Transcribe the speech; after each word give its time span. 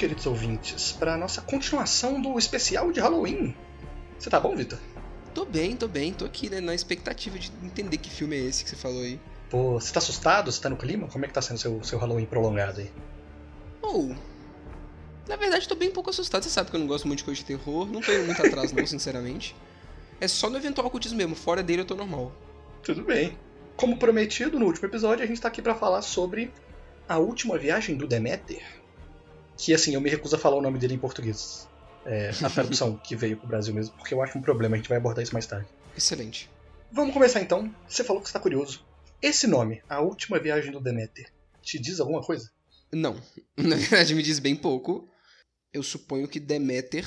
queridos 0.00 0.24
ouvintes, 0.24 0.92
para 0.92 1.12
a 1.12 1.16
nossa 1.18 1.42
continuação 1.42 2.22
do 2.22 2.38
especial 2.38 2.90
de 2.90 2.98
Halloween. 3.00 3.54
Você 4.18 4.30
tá 4.30 4.40
bom, 4.40 4.56
Vitor? 4.56 4.78
Tô 5.34 5.44
bem, 5.44 5.76
tô 5.76 5.86
bem. 5.86 6.10
Tô 6.14 6.24
aqui, 6.24 6.48
né, 6.48 6.58
na 6.58 6.74
expectativa 6.74 7.38
de 7.38 7.52
entender 7.62 7.98
que 7.98 8.08
filme 8.08 8.34
é 8.34 8.40
esse 8.40 8.64
que 8.64 8.70
você 8.70 8.76
falou 8.76 9.02
aí. 9.02 9.20
Pô, 9.50 9.78
você 9.78 9.92
tá 9.92 9.98
assustado? 9.98 10.50
Você 10.50 10.58
tá 10.58 10.70
no 10.70 10.76
clima? 10.78 11.06
Como 11.06 11.26
é 11.26 11.28
que 11.28 11.34
tá 11.34 11.42
sendo 11.42 11.58
seu, 11.58 11.84
seu 11.84 11.98
Halloween 11.98 12.24
prolongado 12.24 12.80
aí? 12.80 12.90
Ou. 13.82 14.12
Oh, 14.12 15.28
na 15.28 15.36
verdade, 15.36 15.68
tô 15.68 15.74
bem 15.74 15.90
um 15.90 15.92
pouco 15.92 16.08
assustado. 16.08 16.44
Você 16.44 16.48
sabe 16.48 16.70
que 16.70 16.76
eu 16.76 16.80
não 16.80 16.86
gosto 16.86 17.06
muito 17.06 17.18
de 17.18 17.24
coisa 17.24 17.38
de 17.38 17.44
terror. 17.44 17.86
Não 17.86 18.00
tô 18.00 18.10
indo 18.10 18.24
muito 18.24 18.40
atrás, 18.42 18.72
não, 18.72 18.84
sinceramente. 18.88 19.54
É 20.18 20.26
só 20.26 20.48
no 20.48 20.56
eventual 20.56 20.86
ocultismo 20.86 21.18
mesmo. 21.18 21.34
Fora 21.34 21.62
dele 21.62 21.82
eu 21.82 21.86
tô 21.86 21.94
normal. 21.94 22.32
Tudo 22.82 23.04
bem. 23.04 23.36
Como 23.76 23.98
prometido 23.98 24.58
no 24.58 24.64
último 24.64 24.88
episódio, 24.88 25.22
a 25.22 25.26
gente 25.26 25.42
tá 25.42 25.48
aqui 25.48 25.60
para 25.60 25.74
falar 25.74 26.00
sobre 26.00 26.50
a 27.06 27.18
última 27.18 27.58
viagem 27.58 27.98
do 27.98 28.08
Deméter. 28.08 28.79
Que 29.60 29.74
assim, 29.74 29.94
eu 29.94 30.00
me 30.00 30.08
recuso 30.08 30.34
a 30.34 30.38
falar 30.38 30.56
o 30.56 30.62
nome 30.62 30.78
dele 30.78 30.94
em 30.94 30.98
português. 30.98 31.68
É, 32.06 32.30
a 32.42 32.48
tradução 32.50 32.96
que 32.96 33.14
veio 33.14 33.36
pro 33.36 33.46
Brasil 33.46 33.74
mesmo, 33.74 33.94
porque 33.96 34.14
eu 34.14 34.22
acho 34.22 34.38
um 34.38 34.40
problema, 34.40 34.74
a 34.74 34.78
gente 34.78 34.88
vai 34.88 34.96
abordar 34.96 35.22
isso 35.22 35.34
mais 35.34 35.44
tarde. 35.44 35.68
Excelente. 35.94 36.50
Vamos 36.90 37.12
começar 37.12 37.42
então. 37.42 37.72
Você 37.86 38.02
falou 38.02 38.22
que 38.22 38.28
está 38.28 38.40
curioso. 38.40 38.82
Esse 39.20 39.46
nome, 39.46 39.82
A 39.86 40.00
Última 40.00 40.38
Viagem 40.38 40.72
do 40.72 40.80
Deméter, 40.80 41.30
te 41.60 41.78
diz 41.78 42.00
alguma 42.00 42.22
coisa? 42.22 42.50
Não. 42.90 43.20
Na 43.54 43.76
verdade, 43.76 44.14
me 44.14 44.22
diz 44.22 44.38
bem 44.38 44.56
pouco. 44.56 45.06
Eu 45.72 45.82
suponho 45.82 46.26
que 46.26 46.40
Deméter 46.40 47.06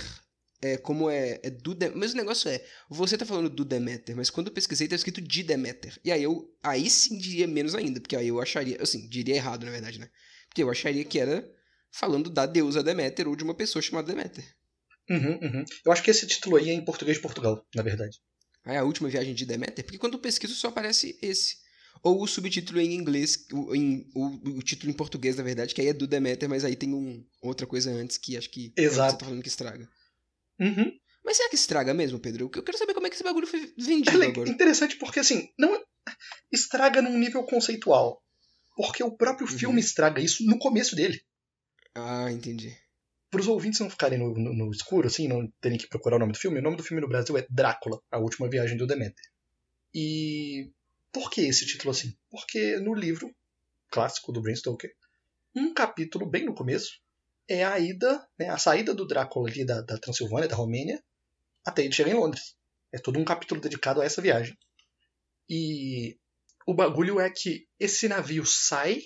é 0.61 0.77
como 0.77 1.09
é, 1.09 1.39
é 1.41 1.49
do 1.49 1.73
Deméter. 1.73 1.99
Mas 1.99 2.13
o 2.13 2.17
negócio 2.17 2.49
é, 2.51 2.63
você 2.87 3.17
tá 3.17 3.25
falando 3.25 3.49
do 3.49 3.65
Deméter, 3.65 4.15
mas 4.15 4.29
quando 4.29 4.47
eu 4.47 4.53
pesquisei 4.53 4.87
tá 4.87 4.95
escrito 4.95 5.19
de 5.19 5.41
Deméter. 5.41 5.99
E 6.05 6.11
aí 6.11 6.21
eu 6.21 6.55
aí 6.61 6.87
sim 6.87 7.17
diria 7.17 7.47
menos 7.47 7.73
ainda, 7.73 7.99
porque 7.99 8.15
aí 8.15 8.27
eu 8.27 8.39
acharia, 8.39 8.77
assim, 8.79 9.07
diria 9.09 9.35
errado 9.35 9.65
na 9.65 9.71
verdade, 9.71 9.99
né? 9.99 10.07
Porque 10.47 10.61
eu 10.61 10.69
acharia 10.69 11.03
que 11.03 11.19
era 11.19 11.43
falando 11.93 12.29
da 12.29 12.45
deusa 12.45 12.83
Deméter 12.83 13.27
ou 13.27 13.35
de 13.35 13.43
uma 13.43 13.53
pessoa 13.53 13.81
chamada 13.81 14.07
Deméter. 14.07 14.43
Uhum, 15.09 15.39
uhum. 15.41 15.65
Eu 15.85 15.91
acho 15.91 16.01
que 16.01 16.09
esse 16.09 16.25
título 16.25 16.57
aí 16.57 16.69
é 16.69 16.73
em 16.73 16.83
português 16.83 17.17
de 17.17 17.21
Portugal, 17.21 17.63
na 17.75 17.83
verdade. 17.83 18.19
Ah, 18.65 18.73
é 18.73 18.77
a 18.77 18.83
última 18.83 19.09
viagem 19.09 19.33
de 19.33 19.45
Deméter? 19.45 19.83
Porque 19.83 19.99
quando 19.99 20.13
eu 20.13 20.19
pesquiso 20.19 20.55
só 20.55 20.69
aparece 20.69 21.17
esse. 21.21 21.57
Ou 22.01 22.21
o 22.21 22.27
subtítulo 22.27 22.81
em 22.81 22.95
inglês, 22.95 23.45
o, 23.53 23.75
em, 23.75 24.09
o, 24.15 24.57
o, 24.57 24.63
título 24.63 24.91
em 24.91 24.95
português, 24.95 25.35
na 25.37 25.43
verdade, 25.43 25.73
que 25.73 25.79
aí 25.79 25.87
é 25.87 25.93
do 25.93 26.07
Deméter, 26.07 26.49
mas 26.49 26.65
aí 26.65 26.75
tem 26.75 26.93
um, 26.93 27.23
outra 27.41 27.67
coisa 27.67 27.91
antes 27.91 28.17
que 28.17 28.35
acho 28.35 28.49
que 28.49 28.73
Exato. 28.75 29.01
É 29.01 29.11
você 29.11 29.17
tá 29.17 29.25
falando 29.25 29.43
que 29.43 29.47
estraga. 29.47 29.87
Uhum. 30.59 30.91
Mas 31.23 31.37
será 31.37 31.49
que 31.49 31.55
estraga 31.55 31.93
mesmo, 31.93 32.19
Pedro? 32.19 32.49
Eu 32.53 32.63
quero 32.63 32.77
saber 32.77 32.93
como 32.93 33.07
é 33.07 33.09
que 33.09 33.15
esse 33.15 33.23
bagulho 33.23 33.47
foi 33.47 33.71
vendido 33.77 34.23
é 34.23 34.27
agora. 34.27 34.49
interessante 34.49 34.97
porque, 34.97 35.19
assim, 35.19 35.49
não 35.57 35.81
estraga 36.51 37.01
num 37.01 37.17
nível 37.17 37.43
conceitual. 37.43 38.21
Porque 38.75 39.03
o 39.03 39.15
próprio 39.15 39.47
uhum. 39.47 39.57
filme 39.57 39.79
estraga 39.79 40.21
isso 40.21 40.43
no 40.45 40.57
começo 40.57 40.95
dele. 40.95 41.21
Ah, 41.95 42.31
entendi 42.31 42.75
para 43.33 43.41
os 43.41 43.47
ouvintes 43.47 43.79
não 43.79 43.89
ficarem 43.89 44.19
no, 44.19 44.31
no, 44.31 44.53
no, 44.53 44.71
escuro, 44.71 45.07
assim, 45.07 45.27
não 45.27 45.51
terem 45.59 45.75
que 45.75 45.87
procurar 45.87 46.17
o 46.17 46.19
nome 46.19 46.33
do 46.33 46.37
filme, 46.37 46.59
o 46.59 46.61
nome 46.61 46.77
do 46.77 46.83
filme 46.83 47.01
no 47.01 47.07
Brasil 47.07 47.35
é 47.35 47.47
Drácula, 47.49 47.99
a 48.11 48.19
última 48.19 48.47
viagem 48.47 48.77
do 48.77 48.85
Deméter. 48.85 49.25
E 49.91 50.71
por 51.11 51.31
que 51.31 51.41
esse 51.41 51.65
título 51.65 51.89
assim? 51.89 52.15
Porque 52.29 52.77
no 52.77 52.93
livro 52.93 53.35
clássico 53.89 54.31
do 54.31 54.39
Bram 54.39 54.55
Stoker, 54.55 54.93
um 55.55 55.73
capítulo 55.73 56.29
bem 56.29 56.45
no 56.45 56.53
começo 56.53 57.01
é 57.49 57.65
a 57.65 57.79
ida, 57.79 58.23
né, 58.37 58.49
a 58.49 58.59
saída 58.59 58.93
do 58.93 59.07
Drácula 59.07 59.49
ali 59.49 59.65
da, 59.65 59.81
da 59.81 59.97
Transilvânia, 59.97 60.47
da 60.47 60.55
Romênia, 60.55 61.03
até 61.65 61.83
ele 61.83 61.91
chegar 61.91 62.11
em 62.11 62.19
Londres. 62.19 62.55
É 62.91 62.99
todo 62.99 63.17
um 63.17 63.25
capítulo 63.25 63.59
dedicado 63.59 63.99
a 63.99 64.05
essa 64.05 64.21
viagem. 64.21 64.55
E 65.49 66.19
o 66.67 66.75
bagulho 66.75 67.19
é 67.19 67.31
que 67.31 67.67
esse 67.79 68.07
navio 68.07 68.45
sai 68.45 69.01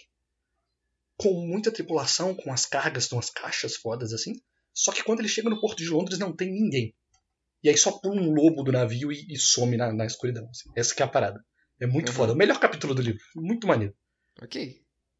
com 1.17 1.33
muita 1.33 1.71
tripulação, 1.71 2.35
com 2.35 2.53
as 2.53 2.65
cargas, 2.65 3.07
com 3.07 3.17
as 3.17 3.29
caixas 3.29 3.75
fodas 3.75 4.13
assim. 4.13 4.33
Só 4.73 4.91
que 4.91 5.03
quando 5.03 5.19
ele 5.19 5.27
chega 5.27 5.49
no 5.49 5.59
porto 5.59 5.79
de 5.79 5.89
Londres 5.89 6.19
não 6.19 6.35
tem 6.35 6.51
ninguém. 6.51 6.95
E 7.63 7.69
aí 7.69 7.77
só 7.77 7.91
pula 7.91 8.21
um 8.21 8.31
lobo 8.31 8.63
do 8.63 8.71
navio 8.71 9.11
e, 9.11 9.25
e 9.27 9.37
some 9.37 9.75
na, 9.75 9.91
na 9.91 10.05
escuridão. 10.05 10.47
Assim. 10.49 10.69
Essa 10.75 10.93
que 10.93 11.01
é 11.01 11.05
a 11.05 11.09
parada. 11.09 11.43
É 11.81 11.87
muito 11.87 12.09
uhum. 12.09 12.15
foda. 12.15 12.33
O 12.33 12.35
melhor 12.35 12.59
capítulo 12.59 12.93
do 12.93 13.01
livro. 13.01 13.19
Muito 13.35 13.67
maneiro. 13.67 13.95
Ok. 14.41 14.79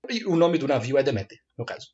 E 0.10 0.26
o 0.26 0.36
nome 0.36 0.60
do 0.60 0.68
navio 0.68 0.98
é 0.98 1.04
Demeter, 1.04 1.40
no 1.58 1.66
caso. 1.66 1.88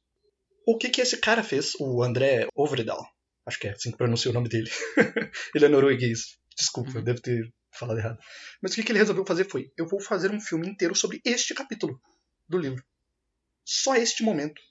O 0.67 0.77
que 0.77 0.89
que 0.89 1.01
esse 1.01 1.17
cara 1.17 1.41
fez, 1.41 1.71
o 1.79 2.03
André 2.03 2.47
Overedal? 2.53 3.03
Acho 3.45 3.59
que 3.59 3.67
é 3.67 3.71
assim 3.71 3.91
que 3.91 3.97
pronuncia 3.97 4.29
o 4.29 4.33
nome 4.33 4.49
dele. 4.49 4.69
ele 5.55 5.65
é 5.65 5.69
norueguês. 5.69 6.37
Desculpa, 6.55 6.91
uhum. 6.91 6.97
eu 6.97 7.03
devo 7.03 7.21
ter 7.21 7.53
falado 7.71 7.97
errado. 7.97 8.19
Mas 8.61 8.73
o 8.73 8.75
que, 8.75 8.83
que 8.83 8.91
ele 8.91 8.99
resolveu 8.99 9.25
fazer 9.25 9.49
foi: 9.49 9.71
eu 9.77 9.87
vou 9.87 9.99
fazer 9.99 10.31
um 10.31 10.39
filme 10.39 10.67
inteiro 10.67 10.93
sobre 10.93 11.21
este 11.25 11.53
capítulo 11.53 11.99
do 12.47 12.57
livro 12.57 12.83
só 13.65 13.95
este 13.95 14.23
momento 14.23 14.61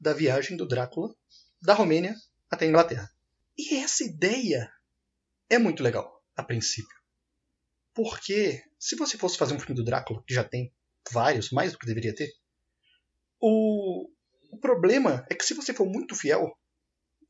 da 0.00 0.12
viagem 0.12 0.56
do 0.56 0.66
Drácula 0.66 1.14
da 1.60 1.74
Romênia 1.74 2.14
até 2.50 2.64
a 2.64 2.68
Inglaterra. 2.68 3.10
E 3.56 3.76
essa 3.76 4.04
ideia 4.04 4.70
é 5.50 5.58
muito 5.58 5.82
legal, 5.82 6.22
a 6.36 6.42
princípio. 6.42 6.96
Porque 7.94 8.62
se 8.78 8.94
você 8.94 9.18
fosse 9.18 9.36
fazer 9.36 9.54
um 9.54 9.58
filme 9.58 9.74
do 9.74 9.84
Drácula, 9.84 10.22
que 10.26 10.32
já 10.32 10.44
tem 10.44 10.72
vários, 11.10 11.50
mais 11.50 11.72
do 11.72 11.78
que 11.78 11.86
deveria 11.86 12.14
ter, 12.14 12.30
o, 13.40 14.08
o 14.52 14.58
problema 14.60 15.26
é 15.30 15.34
que 15.34 15.44
se 15.44 15.54
você 15.54 15.74
for 15.74 15.86
muito 15.86 16.14
fiel, 16.14 16.52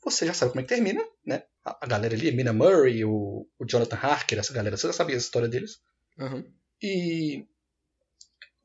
você 0.03 0.27
já 0.27 0.35
sabe 0.35 0.53
como 0.53 0.61
é 0.61 0.65
que 0.65 0.75
termina, 0.75 1.03
né? 1.25 1.45
A, 1.65 1.85
a 1.85 1.87
galera 1.87 2.15
ali, 2.15 2.31
Mina 2.33 2.53
Murray, 2.53 3.05
o, 3.05 3.47
o 3.59 3.67
Jonathan 3.67 3.97
Harker, 3.97 4.39
essa 4.39 4.53
galera, 4.53 4.77
você 4.77 4.87
já 4.87 4.93
sabia 4.93 5.17
a 5.17 5.19
história 5.19 5.49
deles. 5.49 5.81
Uhum. 6.19 6.53
E 6.83 7.47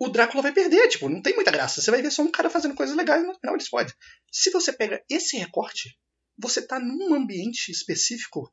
o 0.03 0.09
Drácula 0.09 0.44
vai 0.44 0.52
perder, 0.52 0.88
tipo, 0.88 1.09
não 1.09 1.22
tem 1.22 1.36
muita 1.36 1.52
graça. 1.52 1.81
Você 1.81 1.91
vai 1.91 2.02
ver 2.02 2.12
só 2.12 2.22
um 2.22 2.31
cara 2.31 2.50
fazendo 2.50 2.75
coisas 2.75 2.96
legais 2.96 3.24
e 3.24 3.28
no 3.28 3.36
final 3.36 3.56
ele 3.56 3.64
explode. 3.64 3.94
Se 4.31 4.50
você 4.52 4.74
pega 4.74 5.03
esse 5.09 5.38
recorte, 5.38 5.97
você 6.38 6.62
tá 6.62 6.80
num 6.80 7.14
ambiente 7.14 7.72
específico 7.72 8.52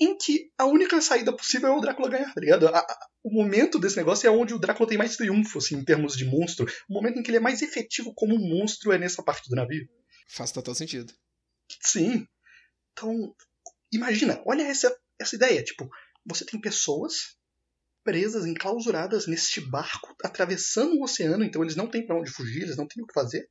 em 0.00 0.16
que 0.16 0.50
a 0.56 0.64
única 0.64 1.00
saída 1.00 1.34
possível 1.34 1.68
é 1.68 1.76
o 1.76 1.80
Drácula 1.80 2.08
ganhar, 2.08 2.32
tá 2.32 2.40
ligado? 2.40 2.68
A, 2.68 2.78
a, 2.78 3.08
o 3.22 3.30
momento 3.30 3.78
desse 3.78 3.96
negócio 3.96 4.26
é 4.26 4.30
onde 4.30 4.54
o 4.54 4.58
Drácula 4.58 4.88
tem 4.88 4.96
mais 4.96 5.16
triunfo, 5.16 5.58
assim, 5.58 5.76
em 5.76 5.84
termos 5.84 6.16
de 6.16 6.24
monstro. 6.24 6.66
O 6.88 6.94
momento 6.94 7.18
em 7.18 7.22
que 7.22 7.30
ele 7.30 7.36
é 7.36 7.40
mais 7.40 7.60
efetivo 7.60 8.14
como 8.14 8.34
um 8.34 8.48
monstro 8.48 8.92
é 8.92 8.98
nessa 8.98 9.22
parte 9.22 9.48
do 9.50 9.56
navio. 9.56 9.86
Faz 10.26 10.52
total 10.52 10.74
sentido. 10.74 11.12
Sim. 11.82 12.26
Então, 12.92 13.34
imagina, 13.92 14.42
olha 14.46 14.62
essa, 14.62 14.94
essa 15.20 15.36
ideia. 15.36 15.62
Tipo, 15.62 15.88
você 16.24 16.46
tem 16.46 16.58
pessoas 16.58 17.36
presas, 18.02 18.46
enclausuradas 18.46 19.26
neste 19.26 19.60
barco, 19.60 20.14
atravessando 20.22 20.96
o 20.96 21.04
oceano, 21.04 21.44
então 21.44 21.62
eles 21.62 21.76
não 21.76 21.86
têm 21.86 22.06
para 22.06 22.18
onde 22.18 22.30
fugir, 22.30 22.62
eles 22.62 22.76
não 22.76 22.86
têm 22.86 23.02
o 23.02 23.06
que 23.06 23.14
fazer. 23.14 23.48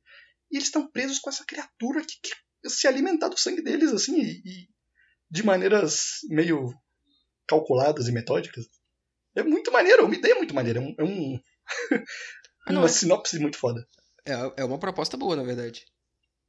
E 0.50 0.56
eles 0.56 0.66
estão 0.68 0.90
presos 0.90 1.18
com 1.18 1.30
essa 1.30 1.44
criatura 1.44 2.00
que 2.00 2.16
quer 2.22 2.36
se 2.68 2.86
alimentar 2.86 3.28
do 3.28 3.38
sangue 3.38 3.62
deles, 3.62 3.92
assim, 3.92 4.20
e, 4.20 4.42
e 4.44 4.68
de 5.30 5.44
maneiras 5.44 6.18
meio 6.28 6.74
calculadas 7.46 8.08
e 8.08 8.12
metódicas. 8.12 8.66
É 9.34 9.42
muito 9.42 9.70
maneiro, 9.70 10.02
é 10.02 10.04
uma 10.04 10.14
ideia 10.14 10.34
muito 10.34 10.54
maneira. 10.54 10.80
É 10.80 10.82
um. 10.82 10.94
É 10.98 11.04
um 11.04 11.40
ah, 12.66 12.72
uma 12.72 12.86
é... 12.86 12.88
sinopse 12.88 13.38
muito 13.38 13.56
foda. 13.56 13.86
É, 14.24 14.62
é 14.62 14.64
uma 14.64 14.78
proposta 14.78 15.16
boa, 15.16 15.36
na 15.36 15.42
verdade. 15.42 15.84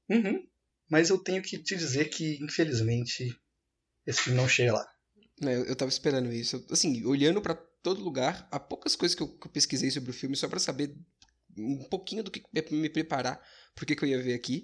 Uhum. 0.10 0.46
Mas 0.90 1.10
eu 1.10 1.18
tenho 1.18 1.42
que 1.42 1.58
te 1.58 1.76
dizer 1.76 2.06
que, 2.10 2.44
infelizmente, 2.44 3.34
esse 4.06 4.22
filme 4.22 4.38
não 4.38 4.48
chega 4.48 4.74
lá. 4.74 4.88
É, 5.44 5.56
eu, 5.56 5.66
eu 5.66 5.76
tava 5.76 5.90
esperando 5.90 6.32
isso. 6.34 6.66
Assim, 6.70 7.06
olhando 7.06 7.42
para 7.42 7.56
todo 7.82 8.04
lugar. 8.04 8.48
Há 8.52 8.60
poucas 8.60 8.96
coisas 8.96 9.16
que 9.16 9.24
eu, 9.24 9.28
que 9.28 9.48
eu 9.48 9.52
pesquisei 9.52 9.90
sobre 9.92 10.12
o 10.12 10.14
filme 10.14 10.36
só 10.36 10.48
para 10.48 10.60
saber 10.60 10.96
um 11.58 11.84
pouquinho 11.90 12.24
do 12.24 12.32
que 12.32 12.44
me 12.72 12.90
preparar 12.90 13.42
pro 13.76 13.86
que, 13.86 13.96
que 13.96 14.04
eu 14.04 14.10
ia 14.10 14.22
ver 14.22 14.34
aqui. 14.34 14.64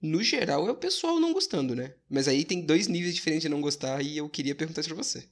No 0.00 0.22
geral, 0.22 0.66
é 0.68 0.72
o 0.72 0.76
pessoal 0.76 1.20
não 1.20 1.32
gostando, 1.32 1.74
né? 1.74 1.94
Mas 2.10 2.26
aí 2.26 2.44
tem 2.44 2.64
dois 2.64 2.88
níveis 2.88 3.14
diferentes 3.14 3.42
de 3.42 3.48
não 3.48 3.60
gostar 3.60 4.02
e 4.02 4.16
eu 4.16 4.28
queria 4.28 4.54
perguntar 4.54 4.80
isso 4.80 4.90
pra 4.92 5.02
você. 5.02 5.28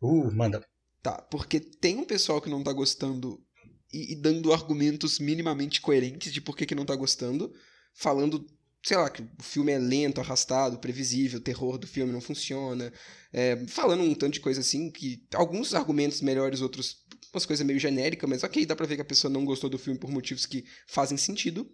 Uh, 0.00 0.32
manda. 0.32 0.64
Tá, 1.02 1.20
porque 1.22 1.60
tem 1.60 1.98
um 1.98 2.04
pessoal 2.04 2.40
que 2.40 2.48
não 2.48 2.62
tá 2.62 2.72
gostando 2.72 3.44
e, 3.92 4.12
e 4.12 4.16
dando 4.16 4.52
argumentos 4.52 5.18
minimamente 5.18 5.80
coerentes 5.80 6.32
de 6.32 6.40
por 6.40 6.56
que, 6.56 6.64
que 6.64 6.74
não 6.74 6.84
tá 6.84 6.94
gostando, 6.96 7.52
falando 7.92 8.46
sei 8.84 8.98
lá, 8.98 9.08
que 9.08 9.22
o 9.22 9.42
filme 9.42 9.72
é 9.72 9.78
lento, 9.78 10.20
arrastado, 10.20 10.78
previsível, 10.78 11.38
o 11.38 11.42
terror 11.42 11.78
do 11.78 11.86
filme 11.86 12.12
não 12.12 12.20
funciona, 12.20 12.92
é, 13.32 13.56
falando 13.66 14.02
um 14.02 14.14
tanto 14.14 14.34
de 14.34 14.40
coisa 14.40 14.60
assim, 14.60 14.90
que 14.90 15.26
alguns 15.34 15.74
argumentos 15.74 16.20
melhores, 16.20 16.60
outros 16.60 17.02
umas 17.32 17.46
coisas 17.46 17.66
meio 17.66 17.80
genéricas, 17.80 18.28
mas 18.30 18.44
ok, 18.44 18.64
dá 18.64 18.76
pra 18.76 18.86
ver 18.86 18.96
que 18.96 19.02
a 19.02 19.06
pessoa 19.06 19.32
não 19.32 19.44
gostou 19.44 19.68
do 19.68 19.78
filme 19.78 19.98
por 19.98 20.10
motivos 20.10 20.46
que 20.46 20.64
fazem 20.86 21.18
sentido. 21.18 21.68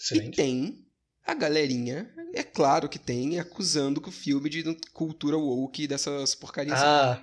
Excelente. 0.00 0.32
E 0.32 0.36
tem 0.36 0.86
a 1.26 1.34
galerinha, 1.34 2.10
é 2.32 2.42
claro 2.42 2.88
que 2.88 2.98
tem, 2.98 3.38
acusando 3.38 4.00
que 4.00 4.08
o 4.08 4.12
filme 4.12 4.48
de 4.48 4.64
cultura 4.94 5.36
woke 5.36 5.86
dessas 5.86 6.34
porcarias. 6.34 6.78
Ah, 6.80 7.22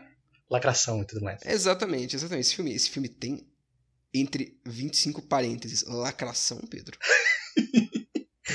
lacração 0.49 1.01
e 1.01 1.05
tudo 1.05 1.23
mais. 1.23 1.41
Exatamente, 1.43 2.15
exatamente. 2.15 2.45
Esse 2.45 2.55
filme, 2.55 2.73
esse 2.73 2.89
filme 2.89 3.09
tem 3.09 3.47
entre 4.13 4.59
25 4.65 5.23
parênteses 5.23 5.83
lacração, 5.87 6.59
Pedro. 6.69 6.97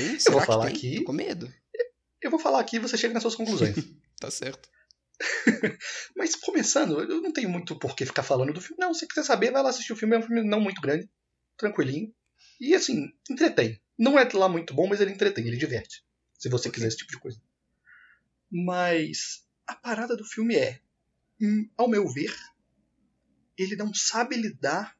Hum, 0.01 0.17
eu 0.27 0.33
vou 0.33 0.41
falar 0.41 0.69
aqui. 0.69 0.97
Tô 0.97 1.05
com 1.05 1.13
medo. 1.13 1.53
Eu 2.21 2.31
vou 2.31 2.41
falar 2.41 2.61
aqui 2.61 2.77
e 2.77 2.81
você 2.81 2.97
chega 2.97 3.15
nas 3.15 3.23
suas 3.23 3.35
conclusões. 3.35 3.77
tá 4.21 4.31
certo. 4.31 4.69
Mas 6.17 6.35
começando, 6.35 7.01
eu 7.01 7.21
não 7.21 7.33
tenho 7.33 7.49
muito 7.49 7.79
por 7.79 7.95
que 7.95 8.07
ficar 8.07 8.23
falando 8.23 8.53
do 8.53 8.61
filme. 8.61 8.77
Não, 8.79 8.95
se 8.95 9.07
quiser 9.07 9.25
saber, 9.25 9.51
vai 9.51 9.63
lá 9.63 9.71
assistir 9.71 9.93
o 9.93 9.97
filme. 9.97 10.17
É 10.17 10.19
um 10.19 10.23
filme 10.23 10.43
não 10.43 10.61
muito 10.61 10.81
grande, 10.81 11.09
tranquilinho. 11.57 12.13
E 12.61 12.75
assim, 12.75 13.11
entretém. 13.31 13.81
Não 13.99 14.19
é 14.19 14.29
lá 14.33 14.49
muito 14.49 14.75
bom, 14.75 14.87
mas 14.87 15.01
ele 15.01 15.13
entretém, 15.13 15.47
ele 15.47 15.57
diverte. 15.57 16.03
Se 16.39 16.49
você 16.49 16.69
Ok. 16.69 16.75
quiser 16.75 16.89
esse 16.89 16.97
tipo 16.97 17.11
de 17.11 17.19
coisa. 17.19 17.41
Mas 18.51 19.45
a 19.67 19.75
parada 19.75 20.17
do 20.17 20.25
filme 20.25 20.57
é, 20.57 20.81
hum, 21.41 21.69
ao 21.77 21.89
meu 21.89 22.09
ver, 22.09 22.35
ele 23.57 23.77
não 23.77 23.93
sabe 23.95 24.37
lidar 24.37 24.97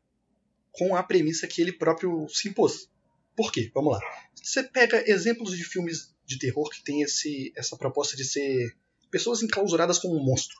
com 0.73 0.95
a 0.95 1.03
premissa 1.03 1.47
que 1.47 1.61
ele 1.61 1.73
próprio 1.73 2.29
se 2.29 2.49
impôs. 2.49 2.91
Por 3.41 3.51
quê? 3.51 3.71
Vamos 3.75 3.95
lá. 3.95 4.01
Você 4.35 4.63
pega 4.65 5.03
exemplos 5.11 5.57
de 5.57 5.65
filmes 5.65 6.15
de 6.27 6.39
terror 6.39 6.69
que 6.69 6.85
tem 6.85 7.01
esse, 7.01 7.55
essa 7.57 7.75
proposta 7.75 8.15
de 8.15 8.23
ser 8.23 8.77
pessoas 9.11 9.43
enclausuradas 9.43 9.99
como 9.99 10.15
um 10.15 10.23
monstro. 10.23 10.59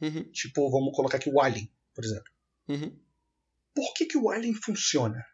Uhum, 0.00 0.22
Tipo, 0.30 0.70
vamos 0.70 0.94
colocar 0.94 1.16
aqui 1.16 1.28
o 1.28 1.40
Alien, 1.40 1.68
por 1.92 2.04
exemplo. 2.04 2.30
uhum. 2.68 2.96
Por 3.74 3.92
que, 3.94 4.06
que 4.06 4.16
o 4.16 4.30
Alien 4.30 4.54
funciona? 4.54 5.24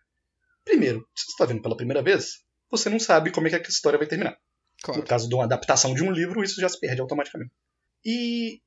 Primeiro, 0.65 1.07
se 1.15 1.27
você 1.27 1.33
está 1.33 1.45
vendo 1.45 1.61
pela 1.61 1.77
primeira 1.77 2.03
vez, 2.03 2.43
você 2.71 2.89
não 2.89 2.99
sabe 2.99 3.31
como 3.33 3.47
é 3.49 3.51
que 3.51 3.57
a 3.57 3.61
história 3.69 3.99
vai 3.99 4.09
terminar. 4.09 4.39
Claro. 4.83 5.01
No 5.03 5.07
caso 5.07 5.29
de 5.29 5.35
uma 5.35 5.45
adaptação 5.45 5.93
de 5.93 6.03
um 6.03 6.11
livro, 6.11 6.43
isso 6.43 6.59
já 6.59 6.71
se 6.71 6.81
perde 6.81 7.03
automaticamente. 7.03 7.53
E 8.03 8.63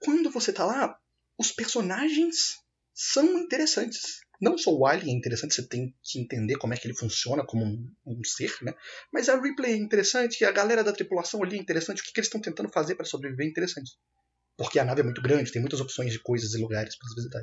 quando 0.00 0.30
você 0.30 0.52
tá 0.52 0.66
lá, 0.66 0.98
os 1.38 1.50
personagens 1.50 2.58
são 2.92 3.38
interessantes. 3.38 4.20
Não 4.44 4.58
só 4.58 4.70
o 4.70 4.86
Alien 4.86 5.14
é 5.14 5.18
interessante, 5.18 5.54
você 5.54 5.66
tem 5.66 5.94
que 6.02 6.20
entender 6.20 6.56
como 6.56 6.74
é 6.74 6.76
que 6.76 6.86
ele 6.86 6.94
funciona 6.94 7.42
como 7.46 7.64
um, 7.64 7.90
um 8.04 8.22
ser, 8.22 8.54
né? 8.60 8.74
Mas 9.10 9.30
a 9.30 9.40
Ripley 9.40 9.72
é 9.72 9.76
interessante, 9.76 10.44
a 10.44 10.52
galera 10.52 10.84
da 10.84 10.92
tripulação 10.92 11.42
ali 11.42 11.56
é 11.56 11.58
interessante, 11.58 12.02
o 12.02 12.04
que, 12.04 12.12
que 12.12 12.20
eles 12.20 12.26
estão 12.26 12.42
tentando 12.42 12.68
fazer 12.68 12.94
para 12.94 13.06
sobreviver 13.06 13.46
é 13.46 13.48
interessante. 13.48 13.92
Porque 14.54 14.78
a 14.78 14.84
nave 14.84 15.00
é 15.00 15.04
muito 15.04 15.22
grande, 15.22 15.50
tem 15.50 15.62
muitas 15.62 15.80
opções 15.80 16.12
de 16.12 16.18
coisas 16.18 16.52
e 16.52 16.58
lugares 16.58 16.94
para 16.98 17.08
visitar. 17.16 17.42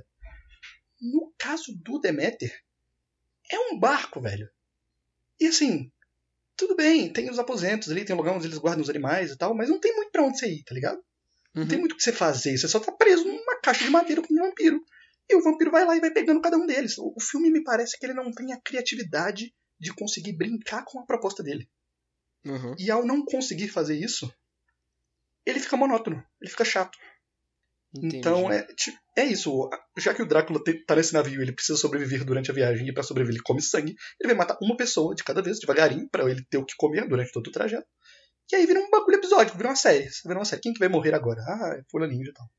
No 1.01 1.33
caso 1.39 1.75
do 1.83 1.99
Demeter, 1.99 2.55
é 3.51 3.59
um 3.59 3.79
barco, 3.79 4.21
velho. 4.21 4.47
E 5.39 5.47
assim, 5.47 5.91
tudo 6.55 6.75
bem, 6.75 7.11
tem 7.11 7.31
os 7.31 7.39
aposentos 7.39 7.89
ali, 7.89 8.05
tem 8.05 8.15
um 8.15 8.19
lugar 8.19 8.35
onde 8.35 8.45
eles 8.45 8.59
guardam 8.59 8.83
os 8.83 8.89
animais 8.91 9.31
e 9.31 9.37
tal, 9.39 9.55
mas 9.55 9.69
não 9.69 9.79
tem 9.79 9.95
muito 9.95 10.11
pra 10.11 10.21
onde 10.21 10.37
você 10.37 10.47
ir, 10.47 10.63
tá 10.63 10.75
ligado? 10.75 11.01
Não 11.55 11.65
tem 11.65 11.77
Uhum. 11.77 11.81
muito 11.81 11.93
o 11.93 11.97
que 11.97 12.03
você 12.03 12.13
fazer, 12.13 12.55
você 12.55 12.67
só 12.67 12.79
tá 12.79 12.91
preso 12.91 13.25
numa 13.25 13.59
caixa 13.59 13.83
de 13.83 13.89
madeira 13.89 14.21
com 14.21 14.31
um 14.31 14.37
vampiro. 14.37 14.79
E 15.31 15.35
o 15.35 15.41
vampiro 15.41 15.71
vai 15.71 15.85
lá 15.85 15.95
e 15.95 16.01
vai 16.01 16.11
pegando 16.11 16.41
cada 16.41 16.57
um 16.57 16.65
deles. 16.65 16.97
O 16.97 17.13
o 17.15 17.21
filme 17.21 17.49
me 17.49 17.63
parece 17.63 17.97
que 17.97 18.05
ele 18.05 18.13
não 18.13 18.31
tem 18.31 18.51
a 18.51 18.59
criatividade 18.59 19.53
de 19.79 19.93
conseguir 19.93 20.33
brincar 20.33 20.83
com 20.85 20.99
a 20.99 21.05
proposta 21.05 21.41
dele. 21.41 21.69
Uhum. 22.45 22.75
E 22.77 22.91
ao 22.91 23.05
não 23.05 23.23
conseguir 23.23 23.67
fazer 23.67 23.95
isso, 23.97 24.31
ele 25.45 25.59
fica 25.59 25.77
monótono, 25.77 26.23
ele 26.41 26.51
fica 26.51 26.65
chato. 26.65 26.97
Entendi. 27.95 28.17
Então 28.17 28.51
é, 28.51 28.65
é 29.17 29.25
isso. 29.25 29.69
Já 29.97 30.13
que 30.13 30.21
o 30.21 30.25
Drácula 30.25 30.61
tá 30.87 30.95
nesse 30.95 31.13
navio, 31.13 31.41
ele 31.41 31.51
precisa 31.51 31.77
sobreviver 31.77 32.23
durante 32.23 32.49
a 32.49 32.53
viagem 32.53 32.87
e 32.87 32.93
pra 32.93 33.03
sobreviver 33.03 33.35
ele 33.35 33.43
come 33.43 33.61
sangue, 33.61 33.95
ele 34.19 34.27
vai 34.27 34.35
matar 34.35 34.57
uma 34.61 34.77
pessoa 34.77 35.13
de 35.13 35.23
cada 35.23 35.41
vez, 35.41 35.59
devagarinho, 35.59 36.07
pra 36.09 36.29
ele 36.29 36.43
ter 36.49 36.57
o 36.57 36.65
que 36.65 36.75
comer 36.77 37.07
durante 37.07 37.31
todo 37.31 37.47
o 37.47 37.51
trajeto. 37.51 37.87
E 38.51 38.55
aí 38.55 38.65
vira 38.65 38.79
um 38.79 38.89
bagulho 38.89 39.17
episódico, 39.17 39.57
vira 39.57 39.69
uma 39.69 39.75
série. 39.75 40.09
Vira 40.25 40.39
uma 40.39 40.45
série. 40.45 40.61
Quem 40.61 40.73
que 40.73 40.79
vai 40.79 40.89
morrer 40.89 41.13
agora? 41.13 41.41
Ah, 41.41 41.75
é 41.77 41.83
fulaninho 41.89 42.29
e 42.29 42.33
tal. 42.33 42.49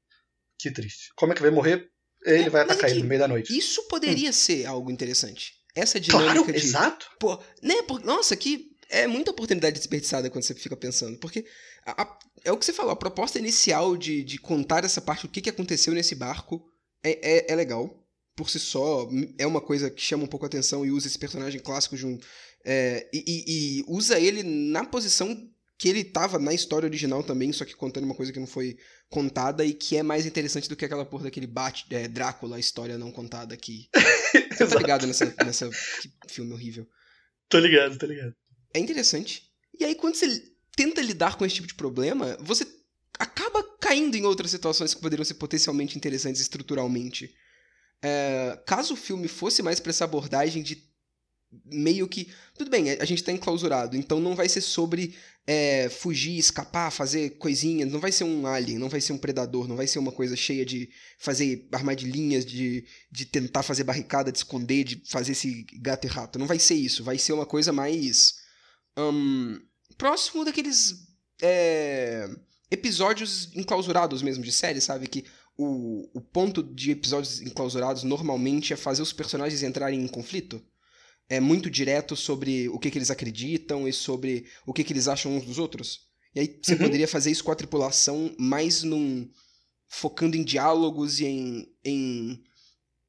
Que 0.59 0.71
triste. 0.71 1.13
Como 1.17 1.33
é 1.33 1.35
que 1.35 1.43
vai 1.43 1.51
morrer? 1.51 1.91
Ele 2.25 2.45
É, 2.45 2.51
vai 2.51 2.63
mas 2.65 2.71
atacar 2.73 2.91
ele 2.91 3.01
no 3.03 3.09
meio 3.09 3.21
da 3.21 3.29
noite. 3.29 3.57
Isso 3.57 3.83
poderia 3.89 4.33
ser 4.33 4.67
algo 4.67 4.91
interessante. 4.91 5.55
Essa 5.75 5.99
dinâmica 5.99 6.35
Claro, 6.35 6.53
de. 6.53 6.59
exato. 6.59 7.07
Pô, 7.19 7.39
né? 7.63 7.83
Por, 7.83 8.05
nossa, 8.05 8.37
que 8.37 8.71
é 8.91 9.07
muita 9.07 9.31
oportunidade 9.31 9.77
desperdiçada 9.77 10.29
quando 10.31 10.45
você 10.45 10.55
fica 10.55 10.77
pensando. 10.77 11.19
Porque 11.19 11.45
a- 11.87 12.03
a- 12.03 12.19
é 12.45 12.53
o 12.53 12.57
que 12.59 12.65
você 12.65 12.73
falou, 12.73 12.93
a 12.93 12.97
proposta 12.97 13.39
inicial 13.39 13.97
de, 13.97 14.23
de 14.23 14.39
contar 14.39 14.85
essa 14.85 15.01
parte, 15.01 15.25
o 15.27 15.29
que, 15.29 15.41
que 15.41 15.49
aconteceu 15.51 15.95
nesse 15.95 16.15
barco, 16.15 16.63
é, 17.03 17.19
é, 17.49 17.53
é 17.53 17.57
legal. 17.57 17.99
Por 18.37 18.49
si 18.51 18.59
só, 18.59 19.09
é 19.39 19.47
uma 19.47 19.61
coisa 19.61 19.91
que 19.91 20.01
chama 20.03 20.25
um 20.25 20.27
pouco 20.27 20.47
a 20.47 20.49
atenção 20.49 20.85
e 20.87 20.91
usa 20.91 21.07
esse 21.07 21.19
personagem 21.19 21.61
clássico 21.61 21.97
de 21.97 22.07
um. 22.07 22.19
é, 22.65 23.09
e, 23.13 23.19
e- 23.27 23.79
e 23.81 23.85
usa 23.89 24.21
ele 24.21 24.43
na 24.45 24.85
posição 24.85 25.37
que 25.83 25.89
ele 25.89 26.05
tava 26.05 26.39
na 26.39 26.55
história 26.55 26.87
original 26.87 27.25
também, 27.25 27.53
só 27.53 27.65
que 27.65 27.75
contando 27.75 28.05
uma 28.05 28.15
coisa 28.15 28.33
que 28.33 28.39
não 28.39 28.47
foi 28.47 28.79
contada 29.11 29.65
e 29.65 29.75
que 29.75 29.97
é 29.97 30.03
mais 30.05 30.25
interessante 30.25 30.69
do 30.69 30.77
que 30.77 30.85
aquela 30.85 31.05
porra 31.05 31.25
daquele 31.25 31.49
Bat, 31.49 31.87
é, 31.91 32.07
Drácula, 32.07 32.55
a 32.55 32.61
história 32.61 32.97
não 32.97 33.11
contada 33.11 33.57
que. 33.57 33.89
Você 34.57 34.69
tá 34.69 34.79
ligado 34.79 35.09
nessa, 35.09 35.35
nessa 35.45 35.69
que 36.01 36.09
filme 36.29 36.53
horrível. 36.53 36.87
Tô 37.49 37.59
ligado, 37.59 37.99
tô 37.99 38.07
ligado. 38.07 38.33
É 38.73 38.79
interessante. 38.79 39.43
E 39.77 39.85
aí, 39.85 39.97
quando 39.97 40.15
você 40.15 40.45
tenta 40.77 41.03
lidar 41.03 41.37
com 41.37 41.45
esse 41.45 41.57
tipo 41.57 41.67
de 41.67 41.75
problema, 41.75 42.37
você 42.39 42.65
acaba 43.19 43.65
caindo 43.81 44.15
em 44.15 44.25
outras 44.25 44.53
situações 44.53 44.95
que 44.95 45.01
poderiam 45.01 45.25
ser 45.25 45.35
potencialmente 45.35 45.97
interessantes 45.97 46.41
estruturalmente. 46.41 47.35
É, 48.01 48.57
caso 48.67 48.95
o 48.95 48.97
filme 48.97 49.27
fosse 49.27 49.65
mais 49.65 49.81
pra 49.81 49.91
essa 49.91 50.05
abordagem 50.05 50.63
de 50.63 50.77
meio 51.65 52.09
que. 52.09 52.29
Tudo 52.57 52.71
bem, 52.71 52.91
a 52.91 53.05
gente 53.05 53.23
tá 53.23 53.33
enclausurado, 53.33 53.97
então 53.97 54.21
não 54.21 54.35
vai 54.35 54.49
ser 54.49 54.61
sobre 54.61 55.15
é, 55.47 55.89
fugir, 55.89 56.39
escapar, 56.39 56.91
fazer 56.91 57.31
coisinhas, 57.39 57.91
não 57.91 58.01
vai 58.01 58.13
ser 58.13 58.25
um 58.25 58.47
alien, 58.47 58.79
não 58.79 58.89
vai 58.89 59.01
ser 59.01 59.13
um 59.13 59.19
predador, 59.19 59.67
não 59.67 59.77
vai 59.77 59.87
ser 59.87 59.99
uma 59.99 60.13
coisa 60.13 60.37
cheia 60.37 60.65
de 60.65 60.89
fazer 61.19 61.69
armadilhinhas, 61.73 62.45
de, 62.45 62.87
de 63.11 63.25
tentar 63.27 63.63
fazer 63.63 63.85
barricada, 63.85 64.31
de 64.31 64.39
esconder, 64.39 64.85
de 64.85 65.03
fazer 65.09 65.33
esse 65.33 65.67
gato 65.81 66.07
e 66.07 66.09
rato. 66.11 66.39
Não 66.39 66.47
vai 66.47 66.59
ser 66.59 66.75
isso, 66.75 67.05
vai 67.05 67.19
ser 67.19 67.33
uma 67.33 67.47
coisa 67.47 67.73
mais. 67.73 68.37
hum, 68.99 69.59
próximo 69.99 70.45
daqueles. 70.45 70.95
é, 71.43 72.29
episódios 72.71 73.51
enclausurados 73.55 74.23
mesmo 74.23 74.43
de 74.43 74.53
série, 74.53 74.81
sabe? 74.81 75.07
Que 75.07 75.25
o, 75.57 76.09
o 76.15 76.21
ponto 76.21 76.63
de 76.63 76.93
episódios 76.93 77.41
enclausurados 77.43 78.03
normalmente 78.03 78.73
é 78.73 78.77
fazer 78.77 79.03
os 79.03 79.13
personagens 79.13 79.63
entrarem 79.63 80.01
em 80.01 80.09
conflito. 80.09 80.63
É 81.29 81.41
muito 81.41 81.71
direto 81.71 82.15
sobre 82.17 82.69
o 82.69 82.79
que, 82.79 82.91
que 82.91 82.99
eles 82.99 83.11
acreditam 83.11 83.89
e 83.89 83.93
sobre 83.93 84.45
o 84.67 84.73
que, 84.73 84.85
que 84.85 84.93
eles 84.93 85.09
acham 85.09 85.35
uns 85.37 85.45
dos 85.45 85.59
outros. 85.59 86.01
E 86.35 86.41
aí 86.41 86.59
você 86.63 86.73
Uhum. 86.73 86.79
poderia 86.79 87.09
fazer 87.09 87.31
isso 87.31 87.45
com 87.45 87.51
a 87.53 87.55
tripulação 87.57 88.35
mais 88.39 88.83
num. 88.83 89.29
focando 89.89 90.37
em 90.37 90.43
diálogos 90.43 91.21
e 91.21 91.27
em, 91.27 91.69
em, 91.85 92.43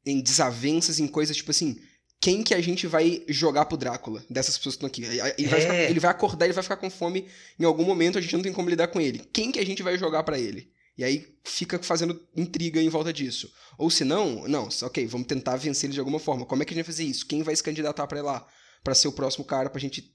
em 0.06 0.20
desavenças, 0.22 1.00
em 1.00 1.08
coisas 1.08 1.36
tipo 1.38 1.52
assim. 1.52 1.78
Quem 2.20 2.42
que 2.44 2.54
a 2.54 2.62
gente 2.62 2.88
vai 2.88 3.22
jogar 3.28 3.66
pro 3.66 3.76
Drácula 3.78 4.24
dessas 4.30 4.58
pessoas 4.58 4.76
que 4.78 4.86
estão 4.86 4.88
aqui? 4.88 5.04
Ele, 5.38 5.48
vai 5.50 5.60
É. 5.60 5.62
ficar- 5.62 5.76
ele 5.92 6.00
vai 6.00 6.12
acordar, 6.12 6.46
ele 6.46 6.54
vai 6.54 6.64
ficar 6.64 6.78
com 6.78 6.90
fome 6.90 7.28
em 7.60 7.66
algum 7.66 7.84
momento, 7.84 8.18
a 8.18 8.22
gente 8.22 8.34
não 8.34 8.42
tem 8.42 8.54
como 8.54 8.70
lidar 8.70 8.88
com 8.88 9.02
ele. 9.02 9.20
Quem 9.34 9.52
que 9.52 9.60
a 9.60 9.66
gente 9.66 9.84
vai 9.84 9.98
jogar 9.98 10.24
pra 10.24 10.40
ele? 10.40 10.70
E 10.98 11.04
aí 11.04 11.36
fica 11.44 11.82
fazendo 11.82 12.28
intriga 12.36 12.82
em 12.82 12.90
volta 12.90 13.12
disso. 13.12 13.52
Ou 13.78 13.90
se 13.90 14.04
não, 14.04 14.48
não, 14.48 14.70
ok, 14.84 15.08
vamos 15.08 15.28
tentar 15.28 15.56
vencer 15.58 15.88
ele 15.88 15.94
de 15.94 16.00
alguma 16.00 16.20
forma. 16.20 16.46
Como 16.46 16.62
é 16.62 16.66
que 16.66 16.74
a 16.74 16.76
gente 16.76 16.86
vai 16.86 16.94
fazer 16.94 17.04
isso? 17.04 17.26
Quem 17.26 17.42
vai 17.42 17.56
se 17.56 17.64
candidatar 17.64 18.08
ir 18.16 18.22
lá? 18.22 18.48
Pra 18.84 18.94
ser 18.94 19.08
o 19.08 19.14
próximo 19.14 19.46
cara, 19.46 19.70
pra 19.70 19.80
gente, 19.80 20.14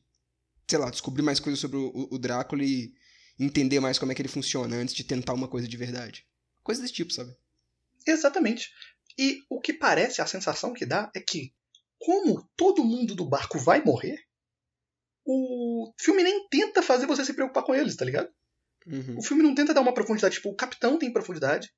sei 0.69 0.79
lá, 0.79 0.91
descobrir 0.91 1.23
mais 1.23 1.41
coisas 1.41 1.59
sobre 1.59 1.79
o, 1.79 2.09
o 2.11 2.19
Drácula 2.19 2.63
e 2.63 2.93
entender 3.39 3.81
mais 3.81 3.99
como 3.99 4.13
é 4.13 4.15
que 4.15 4.23
ele 4.23 4.29
funciona 4.29 4.77
antes 4.77 4.95
de 4.95 5.05
tentar 5.05 5.33
uma 5.33 5.49
coisa 5.49 5.67
de 5.67 5.77
verdade. 5.77 6.27
Coisa 6.63 6.83
desse 6.83 6.93
tipo, 6.93 7.13
sabe? 7.13 7.35
Exatamente. 8.07 8.71
E 9.19 9.43
o 9.49 9.61
que 9.61 9.73
parece, 9.73 10.21
a 10.21 10.27
sensação 10.27 10.73
que 10.73 10.87
dá 10.87 11.11
é 11.15 11.21
que, 11.21 11.53
como 11.99 12.49
todo 12.57 12.85
mundo 12.85 13.15
do 13.15 13.29
barco 13.29 13.59
vai 13.59 13.83
morrer, 13.83 14.23
o 15.25 15.93
filme 15.99 16.23
nem 16.23 16.49
tenta 16.49 16.83
fazer 16.83 17.07
você 17.07 17.25
se 17.25 17.35
preocupar 17.35 17.65
com 17.65 17.75
eles, 17.75 17.97
tá 17.97 18.05
ligado? 18.05 18.31
Uhum. 18.89 19.19
O 19.19 19.23
filme 19.23 19.43
não 19.43 19.55
tenta 19.55 19.75
dar 19.75 19.81
uma 19.81 19.95
profundidade. 19.95 20.37
Tipo, 20.37 20.51
o 20.51 20.57
capitão 20.57 20.99
tem 20.99 21.13
profundidade, 21.13 21.71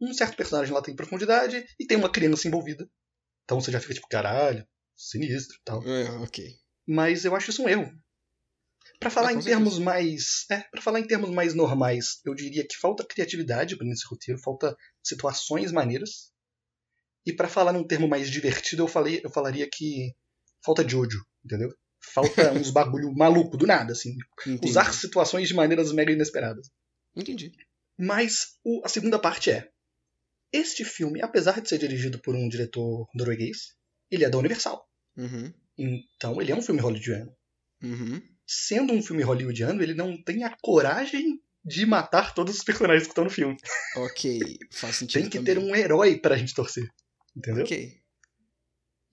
um 0.00 0.12
certo 0.12 0.36
personagem 0.36 0.72
lá 0.72 0.82
tem 0.82 0.96
profundidade, 0.96 1.64
e 1.78 1.86
tem 1.86 1.96
uma 1.96 2.10
criança 2.10 2.48
envolvida. 2.48 2.88
Então 3.44 3.60
você 3.60 3.70
já 3.70 3.80
fica 3.80 3.94
tipo, 3.94 4.08
caralho, 4.08 4.66
sinistro 4.96 5.58
tal. 5.64 5.86
É, 5.86 6.10
ok. 6.18 6.44
Mas 6.86 7.24
eu 7.24 7.34
acho 7.36 7.50
isso 7.50 7.62
um 7.62 7.68
erro. 7.68 7.90
Pra 8.98 9.10
falar 9.10 9.28
Ah, 9.30 9.32
em 9.32 9.40
termos 9.40 9.78
mais. 9.78 10.46
É, 10.50 10.60
para 10.60 10.80
falar 10.80 11.00
em 11.00 11.06
termos 11.06 11.30
mais 11.30 11.54
normais, 11.54 12.20
eu 12.24 12.34
diria 12.34 12.66
que 12.66 12.76
falta 12.76 13.04
criatividade 13.04 13.76
nesse 13.80 14.06
roteiro, 14.06 14.40
falta 14.40 14.76
situações 15.02 15.72
maneiras. 15.72 16.32
E 17.26 17.32
pra 17.32 17.48
falar 17.48 17.72
num 17.72 17.86
termo 17.86 18.06
mais 18.06 18.30
divertido, 18.30 18.82
eu, 18.82 18.88
falei, 18.88 19.20
eu 19.24 19.30
falaria 19.30 19.68
que 19.70 20.14
falta 20.64 20.86
Jojo, 20.86 21.24
entendeu? 21.44 21.70
Falta 22.12 22.52
uns 22.52 22.70
bagulho 22.70 23.12
maluco, 23.14 23.56
do 23.56 23.66
nada, 23.66 23.92
assim. 23.92 24.16
Entendi. 24.46 24.68
Usar 24.68 24.92
situações 24.92 25.48
de 25.48 25.54
maneiras 25.54 25.92
mega 25.92 26.12
inesperadas. 26.12 26.70
Entendi. 27.16 27.52
Mas 27.98 28.58
o- 28.64 28.82
a 28.84 28.88
segunda 28.88 29.18
parte 29.18 29.50
é: 29.50 29.70
este 30.52 30.84
filme, 30.84 31.22
apesar 31.22 31.60
de 31.60 31.68
ser 31.68 31.78
dirigido 31.78 32.18
por 32.20 32.34
um 32.34 32.48
diretor 32.48 33.08
norueguês, 33.14 33.74
ele 34.10 34.24
é 34.24 34.30
da 34.30 34.38
Universal. 34.38 34.88
Uhum. 35.16 35.52
Então 35.78 36.40
ele 36.40 36.52
é 36.52 36.56
um 36.56 36.62
filme 36.62 36.80
hollywoodiano. 36.80 37.34
Uhum. 37.82 38.22
Sendo 38.46 38.92
um 38.92 39.02
filme 39.02 39.22
hollywoodiano, 39.22 39.82
ele 39.82 39.94
não 39.94 40.20
tem 40.22 40.44
a 40.44 40.56
coragem 40.62 41.40
de 41.64 41.86
matar 41.86 42.34
todos 42.34 42.56
os 42.56 42.62
personagens 42.64 43.04
que 43.04 43.10
estão 43.10 43.24
no 43.24 43.30
filme. 43.30 43.56
Ok, 43.96 44.58
faz 44.70 44.96
sentido. 44.96 45.22
Tem 45.22 45.30
que 45.30 45.38
também. 45.38 45.54
ter 45.54 45.58
um 45.60 45.74
herói 45.74 46.18
pra 46.18 46.36
gente 46.36 46.54
torcer. 46.54 46.88
Entendeu? 47.36 47.64
Ok. 47.64 48.00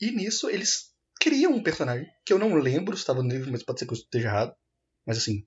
E 0.02 0.12
nisso 0.12 0.50
eles 0.50 0.91
criam 1.22 1.54
um 1.54 1.62
personagem 1.62 2.10
que 2.25 2.34
eu 2.34 2.40
não 2.40 2.56
lembro 2.56 2.98
se 2.98 3.04
estava 3.04 3.22
no 3.22 3.30
livro, 3.30 3.51
mas 3.51 3.62
pode 3.63 3.80
ser 3.80 3.86
que 3.86 3.94
eu 3.94 3.98
esteja 3.98 4.28
errado. 4.28 4.56
Mas 5.06 5.20
assim, 5.20 5.46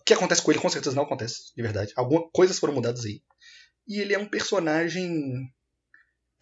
o 0.00 0.04
que 0.04 0.14
acontece 0.14 0.42
com 0.42 0.50
ele 0.50 0.60
com 0.60 0.68
certeza 0.70 0.96
não 0.96 1.02
acontece, 1.04 1.54
de 1.54 1.62
verdade. 1.62 1.92
Algumas 1.94 2.30
coisas 2.32 2.58
foram 2.58 2.74
mudadas 2.74 3.04
aí. 3.04 3.22
E 3.86 4.00
ele 4.00 4.14
é 4.14 4.18
um 4.18 4.28
personagem 4.28 5.52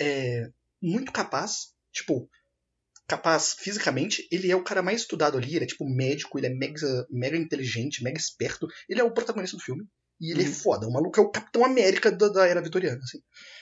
é, 0.00 0.49
muito 0.80 1.11
capaz. 1.11 1.75
Tipo, 1.92 2.30
capaz 3.08 3.54
fisicamente, 3.58 4.28
ele 4.30 4.50
é 4.50 4.54
o 4.54 4.62
cara 4.62 4.82
mais 4.82 5.00
estudado 5.00 5.37
ali, 5.37 5.56
ele 5.56 5.64
é 5.64 5.68
tipo 5.68 5.85
médico, 5.88 6.38
ele 6.38 6.47
é 6.47 6.50
mega, 6.54 7.06
mega 7.11 7.37
inteligente, 7.37 8.02
mega 8.04 8.18
esperto. 8.18 8.68
Ele 8.88 9.00
é 9.00 9.04
o 9.04 9.12
protagonista 9.12 9.56
do 9.56 9.62
filme. 9.62 9.85
E 10.20 10.30
ele 10.32 10.44
é 10.44 10.47
Uhum. 10.47 10.54
foda. 10.54 10.87
O 10.87 10.92
maluco 10.92 11.18
é 11.18 11.23
o 11.23 11.30
Capitão 11.30 11.64
América 11.64 12.11
da, 12.12 12.28
da 12.28 12.47
era 12.47 12.62
vitoriana, 12.62 13.00
assim. 13.02 13.18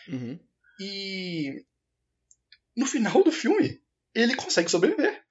Uhum. 0.09 0.39
E 0.81 1.65
no 2.77 2.87
final 2.87 3.23
do 3.25 3.33
filme, 3.33 3.81
ele 4.17 4.35
consegue 4.35 4.71
sobreviver. 4.71 5.23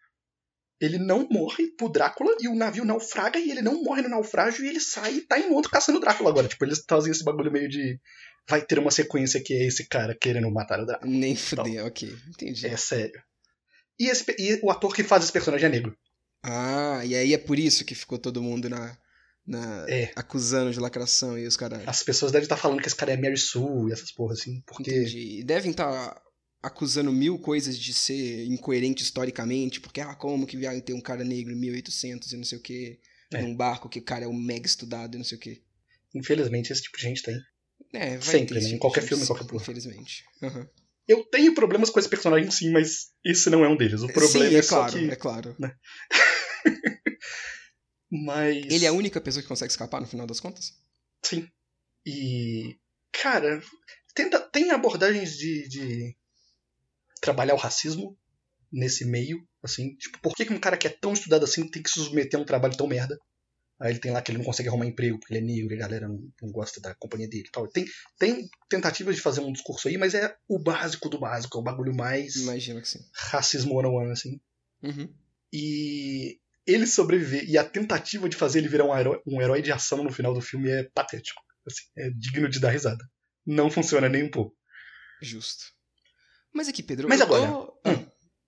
Ele 0.80 0.98
não 0.98 1.27
morre 1.30 1.68
pro 1.77 1.89
Drácula 1.89 2.36
e 2.39 2.48
o 2.48 2.56
navio 2.56 2.84
naufraga 2.84 3.39
e 3.39 3.50
ele 3.50 3.62
não 3.62 3.82
morre 3.82 4.01
no 4.01 4.10
naufrágio 4.10 4.65
e 4.65 4.68
ele 4.68 4.80
sai 4.80 5.15
e 5.15 5.22
tá 5.22 5.39
em 5.39 5.50
outro 5.50 5.72
caçando 5.72 5.98
o 5.98 6.01
Drácula 6.01 6.30
agora. 6.30 6.48
Tipo, 6.48 6.65
eles 6.65 6.84
fazem 6.88 7.12
esse 7.12 7.24
bagulho 7.24 7.51
meio 7.51 7.70
de. 7.70 8.00
Vai 8.48 8.62
ter 8.62 8.77
uma 8.77 8.92
sequência 8.92 9.42
que 9.42 9.54
é 9.54 9.65
esse 9.65 9.88
cara 9.88 10.15
querendo 10.20 10.51
matar 10.51 10.82
o 10.82 10.86
Drácula. 10.86 11.12
Nem 11.12 11.36
fuder, 11.36 11.86
ok. 11.86 12.13
Entendi. 12.30 12.68
É 12.68 12.75
sério. 12.75 13.22
E, 13.98 14.08
esse 14.10 14.25
e 14.38 14.60
o 14.62 14.70
ator 14.70 14.94
que 14.94 15.04
faz 15.04 15.24
esse 15.24 15.32
personagem 15.32 15.68
é 15.68 15.72
negro. 15.72 15.98
Ah, 16.44 17.01
e 17.06 17.15
aí 17.15 17.34
é 17.34 17.38
por 17.38 17.58
isso 17.58 17.86
que 17.86 17.96
ficou 17.96 18.20
todo 18.20 18.44
mundo 18.44 18.70
na. 18.70 18.98
na 19.48 19.86
É. 19.89 20.12
acusando 20.15 20.72
de 20.72 20.80
lacração 20.80 21.39
e 21.39 21.48
os 21.48 21.56
caras. 21.56 21.88
As 21.88 22.04
pessoas 22.04 22.34
devem 22.34 22.44
estar 22.46 22.58
falando 22.58 22.82
que 22.82 22.88
esse 22.88 22.96
cara 22.96 23.13
é 23.13 23.18
Mary 23.18 23.38
Sue 23.38 23.89
e 23.89 23.94
essas 23.94 24.12
porras 24.12 24.42
assim. 24.42 24.62
Porque. 24.68 24.92
Entendi. 24.92 25.39
E 25.39 25.44
devem 25.44 25.72
estar 25.72 26.22
acusando 26.65 27.12
mil 27.12 27.38
coisas 27.39 27.77
de 27.77 27.93
ser 27.93 28.45
incoerente 28.45 29.03
historicamente, 29.03 29.79
porque, 29.79 30.01
ah, 30.01 30.15
como 30.15 30.48
que 30.48 30.57
viagem 30.57 30.81
tem 30.81 30.95
um 30.95 31.01
cara 31.01 31.24
negro 31.24 31.53
em 31.53 31.55
1800 31.55 32.31
e 32.31 32.38
não 32.38 32.43
sei 32.43 32.57
o 32.57 32.62
que, 32.62 33.00
É. 33.34 33.41
num 33.41 33.55
barco 33.55 33.88
que 33.89 34.00
o 34.00 34.03
cara 34.03 34.25
é 34.25 34.27
um 34.27 34.34
mega 34.34 34.65
estudado 34.65 35.15
e 35.15 35.17
não 35.17 35.25
sei 35.25 35.38
o 35.38 35.41
que. 35.41 35.62
Infelizmente, 36.13 36.72
esse 36.72 36.81
tipo 36.84 36.98
de 36.98 37.03
gente 37.03 37.22
tem. 37.22 37.36
É, 37.93 38.17
vai 38.17 38.22
Sempre, 38.22 38.55
ter 38.55 38.62
né? 38.62 38.67
Em 38.67 38.69
tipo 38.69 38.79
qualquer 38.81 39.01
filme, 39.01 39.24
gente, 39.24 39.27
qualquer 39.27 39.45
porra. 39.45 39.62
Infelizmente. 39.62 40.24
Aham. 40.41 40.67
Eu 41.07 41.24
tenho 41.25 41.53
problemas 41.53 41.89
com 41.91 42.00
esse 42.00 42.10
personagem 42.10 42.50
sim, 42.50 42.72
mas 42.72 43.12
esse 43.24 43.50
não 43.50 43.63
é 43.63 43.69
um 43.69 43.77
deles. 43.77 44.01
O 44.01 44.07
problema 44.07 44.50
Sim, 44.50 44.55
é, 44.55 44.57
é 44.57 44.62
só 44.63 44.77
claro, 44.77 44.93
que. 44.93 45.12
é 45.12 45.15
claro. 45.15 45.55
Mas. 48.10 48.65
Ele 48.69 48.86
é 48.86 48.88
a 48.88 48.93
única 48.93 49.22
pessoa 49.22 49.41
que 49.41 49.48
consegue 49.48 49.72
escapar 49.72 50.01
no 50.01 50.07
final 50.07 50.25
das 50.25 50.39
contas? 50.39 50.74
Sim. 51.24 51.48
E. 52.05 52.75
Cara, 53.12 53.62
tenta, 54.13 54.39
tem 54.39 54.72
abordagens 54.72 55.38
de, 55.38 55.67
de 55.67 56.15
trabalhar 57.25 57.55
o 57.55 57.58
racismo 57.58 58.17
nesse 58.72 59.05
meio, 59.05 59.46
assim. 59.63 59.96
Tipo, 59.96 60.20
por 60.22 60.36
que, 60.36 60.46
que 60.46 60.53
um 60.53 60.60
cara 60.60 60.77
que 60.77 60.88
é 60.88 60.89
tão 60.89 61.13
estudado 61.13 61.44
assim 61.44 61.67
tem 61.67 61.82
que 61.82 61.89
se 61.89 62.00
submeter 62.00 62.39
a 62.39 62.44
um 62.44 62.46
trabalho 62.46 62.77
tão 62.77 62.88
merda? 62.88 63.17
Aí 63.79 63.91
ele 63.91 64.00
tem 64.00 64.12
lá 64.12 64.22
que 64.22 64.32
ele 64.32 64.38
não 64.38 64.46
consegue 64.46 64.70
arrumar 64.70 64.86
emprego 64.86 65.20
porque 65.20 65.34
ele 65.34 65.44
é 65.44 65.53
negro 65.53 65.74
e 65.74 65.75
a 65.75 65.79
galera 65.79 66.08
não, 66.08 66.32
não 66.41 66.51
gosta 66.51 66.79
da 66.79 66.96
companhia 66.96 67.27
dele 67.27 67.46
e 67.48 67.51
tal. 67.51 67.67
Tem, 67.67 67.86
tem 68.17 68.50
tentativas 68.70 69.15
de 69.15 69.22
fazer 69.22 69.41
um 69.41 69.51
discurso 69.51 69.88
aí, 69.89 69.98
mas 69.98 70.13
é 70.13 70.34
o 70.48 70.58
básico 70.58 71.10
do 71.10 71.20
básico, 71.20 71.58
é 71.58 71.62
o 71.62 71.63
bagulho 71.63 71.94
mais 71.94 72.38
Imagino 72.38 72.82
que 72.82 72.88
sim. 72.88 73.00
racismo 73.13 73.75
one-on-one, 73.75 74.12
assim. 74.12 74.39
Uhum. 74.82 75.13
E 75.51 76.39
ele 76.65 76.88
sobreviver 76.88 77.50
e 77.50 77.58
a 77.58 77.65
tentativa 77.65 78.29
de 78.29 78.38
fazer 78.38 78.60
ele 78.60 78.70
virar 78.70 78.86
um 78.86 78.98
herói, 78.98 79.22
um 79.27 79.41
herói 79.41 79.62
de 79.62 79.72
ação 79.72 80.03
no 80.03 80.12
final 80.12 80.34
do 80.34 80.41
filme 80.41 80.70
é 80.70 80.84
patético. 80.94 81.41
Assim, 81.67 81.84
é 81.98 82.10
digno 82.12 82.48
de 82.48 82.60
dar 82.60 82.70
risada. 82.70 83.03
Não 83.46 83.70
funciona 83.70 84.08
nem 84.08 84.24
um 84.24 84.32
pouco. 84.32 84.55
Justo. 85.22 85.75
Mas 86.56 86.70
aqui, 86.70 86.82
Pedro. 86.82 87.10
Mas 87.10 87.20
eu 87.20 87.26
agora, 87.26 87.48
Tô... 87.48 87.80
Ah, 87.84 88.06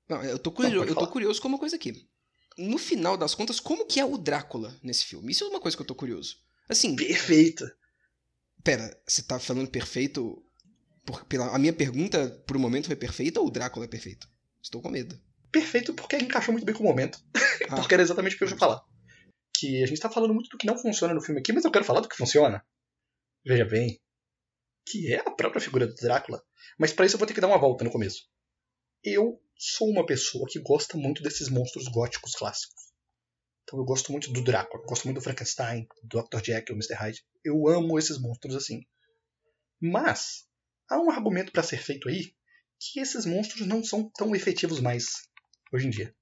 Não, 0.10 0.24
eu 0.24 0.40
tô, 0.40 0.50
curioso, 0.50 0.78
Não, 0.78 0.86
eu 0.86 0.96
tô 0.96 1.08
curioso 1.08 1.42
com 1.42 1.50
uma 1.50 1.60
coisa 1.60 1.76
aqui. 1.76 2.08
No 2.58 2.78
final 2.78 3.18
das 3.18 3.36
contas, 3.36 3.60
como 3.60 3.86
que 3.86 4.00
é 4.00 4.06
o 4.06 4.18
Drácula 4.18 4.74
nesse 4.82 5.06
filme? 5.06 5.32
Isso 5.32 5.44
é 5.44 5.48
uma 5.48 5.60
coisa 5.60 5.76
que 5.76 5.84
eu 5.84 5.88
tô 5.88 5.94
curioso. 5.94 6.38
Assim, 6.70 6.96
Perfeita. 6.96 7.70
pera, 8.64 8.98
você 9.06 9.22
tá 9.22 9.38
falando 9.40 9.70
perfeito. 9.70 10.42
Por, 11.06 11.26
pela, 11.26 11.54
a 11.54 11.60
minha 11.60 11.74
pergunta, 11.74 12.30
por 12.48 12.56
um 12.56 12.60
momento, 12.60 12.88
foi 12.88 12.96
perfeita 12.96 13.42
ou 13.42 13.48
o 13.48 13.52
Drácula 13.52 13.86
é 13.86 13.90
perfeito? 13.90 14.28
Estou 14.62 14.82
com 14.82 14.90
medo. 14.90 15.20
Perfeito 15.52 15.94
porque 15.94 16.16
encaixou 16.18 16.54
muito 16.54 16.66
bem 16.66 16.76
com 16.76 16.84
o 16.84 16.88
momento. 16.88 17.20
Ah, 17.70 17.76
Porque 17.76 17.94
era 17.94 18.04
exatamente 18.04 18.36
o 18.36 18.38
que 18.38 18.46
eu 18.46 18.50
ia 18.50 18.58
falar. 18.58 18.82
Que 19.54 19.84
a 19.84 19.86
gente 19.86 20.00
tá 20.00 20.10
falando 20.10 20.34
muito 20.34 20.50
do 20.50 20.58
que 20.58 20.68
não 20.68 20.78
funciona 20.78 21.14
no 21.14 21.22
filme 21.22 21.40
aqui, 21.42 21.52
mas 21.52 21.66
eu 21.66 21.72
quero 21.72 21.86
falar 21.86 22.00
do 22.02 22.10
que 22.10 22.16
funciona. 22.16 22.64
Veja 23.46 23.66
bem. 23.66 24.00
Que 24.86 25.14
é 25.14 25.20
a 25.20 25.32
própria 25.32 25.62
figura 25.62 25.88
do 25.88 25.96
Drácula. 25.96 26.42
Mas 26.78 26.94
pra 26.94 27.06
isso 27.06 27.16
eu 27.16 27.20
vou 27.20 27.28
ter 27.28 27.34
que 27.34 27.42
dar 27.42 27.48
uma 27.48 27.60
volta 27.60 27.84
no 27.84 27.92
começo. 27.92 28.24
Eu 29.04 29.42
sou 29.58 29.90
uma 29.90 30.06
pessoa 30.06 30.48
que 30.50 30.60
gosta 30.60 30.98
muito 30.98 31.24
desses 31.24 31.50
monstros 31.50 31.88
góticos 31.88 32.34
clássicos. 32.34 32.88
Então 33.64 33.80
eu 33.80 33.86
gosto 33.86 34.12
muito 34.12 34.32
do 34.32 34.44
Drácula, 34.44 34.84
gosto 34.86 35.06
muito 35.06 35.18
do 35.18 35.24
Frankenstein, 35.24 35.88
do 36.04 36.22
Dr. 36.24 36.44
Jekyll, 36.44 36.76
Mr. 36.76 36.94
Hyde. 36.96 37.26
Eu 37.44 37.68
amo 37.68 37.98
esses 38.00 38.20
monstros 38.20 38.56
assim. 38.56 38.82
Mas 39.80 40.48
há 40.90 41.00
um 41.00 41.12
argumento 41.12 41.52
pra 41.52 41.64
ser 41.64 41.78
feito 41.78 42.08
aí 42.10 42.34
que 42.80 43.00
esses 43.00 43.26
monstros 43.26 43.68
não 43.68 43.84
são 43.84 44.10
tão 44.12 44.36
efetivos 44.36 44.80
mais 44.80 45.06
hoje 45.74 45.88
em 45.88 45.90
dia. 45.90 46.16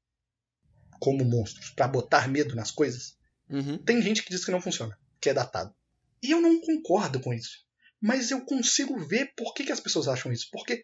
Como 0.99 1.23
monstros, 1.25 1.71
Pra 1.71 1.87
botar 1.87 2.27
medo 2.27 2.55
nas 2.55 2.71
coisas. 2.71 3.17
uhum. 3.49 3.77
Tem 3.77 4.01
gente 4.01 4.23
que 4.23 4.29
diz 4.29 4.43
que 4.43 4.51
não 4.51 4.61
funciona, 4.61 4.97
que 5.19 5.29
é 5.29 5.33
datado. 5.33 5.75
E 6.23 6.31
eu 6.31 6.41
não 6.41 6.59
concordo 6.61 7.19
com 7.19 7.33
isso. 7.33 7.65
Mas 8.05 8.29
eu 8.29 8.45
consigo 8.45 8.99
ver 8.99 9.33
por 9.35 9.51
que, 9.55 9.63
que 9.63 9.71
as 9.71 9.79
pessoas 9.79 10.07
acham 10.07 10.31
isso. 10.31 10.47
Porque 10.51 10.83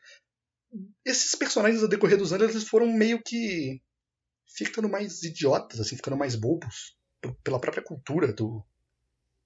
esses 1.05 1.35
personagens, 1.35 1.83
ao 1.83 1.87
decorrer 1.87 2.17
dos 2.17 2.33
anos, 2.33 2.49
eles 2.49 2.67
foram 2.67 2.87
meio 2.87 3.21
que 3.21 3.79
ficando 4.57 4.89
mais 4.89 5.21
idiotas, 5.21 5.79
assim, 5.79 5.95
ficando 5.95 6.17
mais 6.17 6.35
bobos. 6.35 6.97
Pela 7.43 7.61
própria 7.61 7.83
cultura 7.83 8.33
do, 8.33 8.65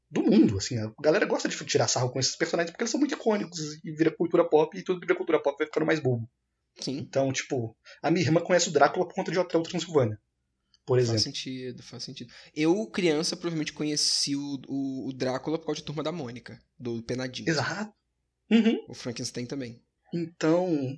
do 0.10 0.24
mundo, 0.24 0.58
assim. 0.58 0.77
A 0.77 0.89
galera 1.01 1.25
gosta 1.25 1.50
de 1.50 1.65
tirar 1.65 1.89
sarro 1.89 2.12
com 2.12 2.20
esses 2.20 2.38
personagens 2.38 2.72
porque 2.72 2.84
eles 2.84 2.91
são 2.91 3.00
muito 3.00 3.13
icônicos 3.13 3.60
e 3.84 3.91
vira 3.91 4.15
cultura 4.15 4.48
pop 4.48 4.77
e 4.77 4.82
tudo 4.82 5.01
que 5.01 5.08
vira 5.08 5.17
cultura 5.17 5.44
pop 5.44 5.58
vai 5.58 5.67
ficando 5.67 5.86
mais 5.86 6.00
bobo. 6.00 6.29
Sim. 6.79 7.00
Então, 7.00 7.29
tipo, 7.34 7.75
a 8.01 8.10
minha 8.10 8.25
irmã 8.25 8.39
conhece 8.39 8.70
o 8.70 8.72
Drácula 8.72 9.05
por 9.05 9.15
conta 9.15 9.34
de 9.34 9.38
Hotel 9.38 9.62
Transilvânia. 9.63 10.17
Por 10.86 10.98
Faz 11.00 11.10
exemplo. 11.10 11.24
sentido, 11.24 11.84
faz 11.84 12.04
sentido. 12.04 12.32
Eu, 12.54 12.86
criança, 12.88 13.36
provavelmente 13.36 13.74
conheci 13.74 14.36
o, 14.36 14.62
o, 14.68 15.10
o 15.10 15.13
Drácula 15.13 15.58
por 15.58 15.65
causa 15.65 15.82
de 15.82 15.86
Turma 15.86 16.04
da 16.04 16.12
Mônica, 16.12 16.62
do 16.80 17.01
Penadinho. 17.01 17.50
Exato. 17.50 17.92
Uhum. 18.51 18.86
O 18.88 18.94
Frankenstein 18.94 19.48
também. 19.48 19.82
Então, 20.13 20.96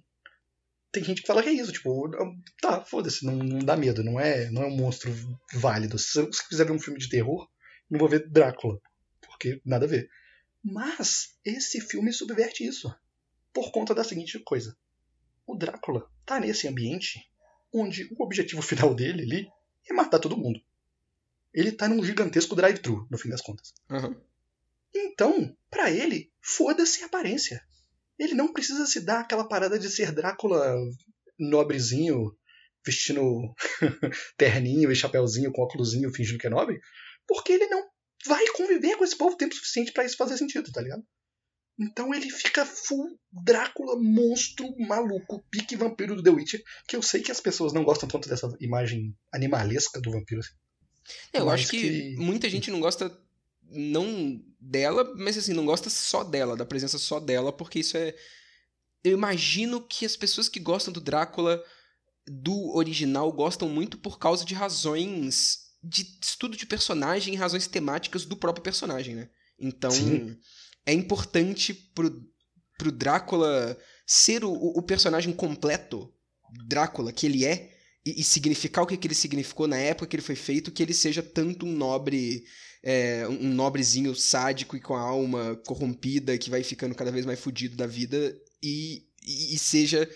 tem 0.91 1.03
gente 1.03 1.21
que 1.21 1.27
fala 1.27 1.41
que 1.41 1.49
é 1.49 1.53
isso, 1.53 1.71
tipo, 1.71 2.09
tá, 2.61 2.83
foda-se, 2.83 3.25
não, 3.25 3.35
não 3.35 3.59
dá 3.59 3.77
medo, 3.77 4.03
não 4.03 4.19
é, 4.19 4.49
não 4.51 4.63
é 4.63 4.67
um 4.67 4.75
monstro 4.75 5.13
válido. 5.53 5.97
Se 5.97 6.19
eu 6.19 6.29
quiser 6.49 6.65
ver 6.65 6.73
um 6.73 6.79
filme 6.79 6.99
de 6.99 7.09
terror, 7.09 7.47
não 7.89 7.99
vou 7.99 8.09
ver 8.09 8.29
Drácula, 8.29 8.79
porque 9.21 9.61
nada 9.65 9.85
a 9.85 9.89
ver. 9.89 10.09
Mas 10.63 11.37
esse 11.45 11.79
filme 11.79 12.11
subverte 12.11 12.65
isso, 12.65 12.93
por 13.53 13.71
conta 13.71 13.95
da 13.95 14.03
seguinte 14.03 14.37
coisa. 14.39 14.75
O 15.45 15.55
Drácula 15.55 16.09
tá 16.25 16.39
nesse 16.39 16.67
ambiente 16.67 17.21
onde 17.73 18.07
o 18.17 18.23
objetivo 18.23 18.61
final 18.63 18.93
dele 18.93 19.23
ali 19.23 19.47
é 19.89 19.93
matar 19.93 20.19
todo 20.19 20.37
mundo. 20.37 20.61
Ele 21.53 21.71
tá 21.71 21.87
num 21.87 22.03
gigantesco 22.03 22.55
drive-thru, 22.55 23.07
no 23.09 23.17
fim 23.17 23.29
das 23.29 23.41
contas. 23.41 23.73
Aham. 23.89 24.15
Então, 24.93 25.55
pra 25.69 25.91
ele, 25.91 26.31
foda-se 26.41 27.03
a 27.03 27.07
aparência. 27.07 27.63
Ele 28.17 28.33
não 28.33 28.51
precisa 28.51 28.85
se 28.85 29.01
dar 29.01 29.21
aquela 29.21 29.47
parada 29.47 29.77
de 29.77 29.89
ser 29.89 30.11
Drácula 30.11 30.75
nobrezinho, 31.37 32.35
vestindo 32.85 33.53
terninho 34.37 34.91
e 34.91 34.95
chapéuzinho 34.95 35.51
com 35.51 35.61
óculosinho 35.61 36.11
fingindo 36.11 36.39
que 36.39 36.47
é 36.47 36.49
nobre, 36.49 36.79
porque 37.27 37.53
ele 37.53 37.67
não 37.67 37.87
vai 38.25 38.45
conviver 38.53 38.97
com 38.97 39.03
esse 39.03 39.15
povo 39.15 39.35
tempo 39.35 39.53
suficiente 39.53 39.91
pra 39.91 40.05
isso 40.05 40.17
fazer 40.17 40.37
sentido, 40.37 40.71
tá 40.71 40.81
ligado? 40.81 41.03
Então 41.79 42.13
ele 42.13 42.29
fica 42.29 42.65
full 42.65 43.19
Drácula, 43.31 43.95
monstro, 44.01 44.67
maluco, 44.79 45.43
pique 45.51 45.75
vampiro 45.75 46.15
do 46.15 46.23
The 46.23 46.31
Witcher, 46.31 46.63
que 46.87 46.95
eu 46.95 47.01
sei 47.03 47.21
que 47.21 47.31
as 47.31 47.39
pessoas 47.39 47.71
não 47.71 47.83
gostam 47.83 48.09
tanto 48.09 48.27
dessa 48.27 48.51
imagem 48.59 49.15
animalesca 49.31 50.01
do 50.01 50.11
vampiro. 50.11 50.41
assim. 50.41 50.53
É, 51.33 51.39
eu 51.39 51.49
acho 51.49 51.67
que, 51.69 51.79
que- 51.79 52.15
muita 52.17 52.49
gente 52.49 52.71
não 52.71 52.79
gosta 52.79 53.15
não 53.69 54.41
dela, 54.59 55.13
mas 55.17 55.37
assim, 55.37 55.53
não 55.53 55.65
gosta 55.65 55.89
só 55.89 56.23
dela, 56.23 56.55
da 56.55 56.65
presença 56.65 56.97
só 56.97 57.19
dela, 57.19 57.51
porque 57.51 57.79
isso 57.79 57.97
é. 57.97 58.15
Eu 59.03 59.11
imagino 59.11 59.81
que 59.81 60.05
as 60.05 60.15
pessoas 60.15 60.49
que 60.49 60.59
gostam 60.59 60.91
do 60.91 60.99
Drácula 60.99 61.63
do 62.25 62.75
original 62.75 63.31
gostam 63.31 63.69
muito 63.69 63.97
por 63.97 64.17
causa 64.19 64.43
de 64.43 64.53
razões 64.53 65.67
de 65.83 66.01
estudo 66.21 66.57
de 66.57 66.65
personagem 66.65 67.33
e 67.33 67.37
razões 67.37 67.67
temáticas 67.67 68.25
do 68.25 68.35
próprio 68.35 68.63
personagem, 68.63 69.15
né? 69.15 69.29
Então, 69.59 69.91
Sim. 69.91 70.37
É 70.87 70.93
importante 70.93 71.73
pro, 71.73 72.25
pro 72.77 72.91
Drácula 72.91 73.77
ser 74.05 74.45
o, 74.45 74.51
o 74.51 74.81
personagem 74.81 75.33
completo, 75.33 76.11
Drácula, 76.65 77.11
que 77.11 77.25
ele 77.25 77.43
é, 77.43 77.75
e, 78.05 78.21
e 78.21 78.23
significar 78.23 78.85
o 78.85 78.87
que, 78.87 78.95
que 78.95 79.05
ele 79.05 79.13
significou 79.13 79.67
na 79.67 79.75
época 79.75 80.07
que 80.07 80.15
ele 80.15 80.23
foi 80.23 80.35
feito, 80.35 80.71
que 80.71 80.81
ele 80.81 80.93
seja 80.93 81.21
tanto 81.21 81.65
um 81.65 81.73
nobre, 81.73 82.45
é, 82.81 83.27
um 83.27 83.49
nobrezinho 83.49 84.15
sádico 84.15 84.77
e 84.77 84.79
com 84.79 84.95
a 84.95 85.01
alma 85.01 85.61
corrompida, 85.67 86.37
que 86.37 86.49
vai 86.49 86.63
ficando 86.63 86.95
cada 86.95 87.11
vez 87.11 87.25
mais 87.25 87.37
fudido 87.37 87.75
da 87.75 87.85
vida, 87.85 88.33
e, 88.63 89.03
e, 89.21 89.55
e 89.55 89.59
seja. 89.59 90.09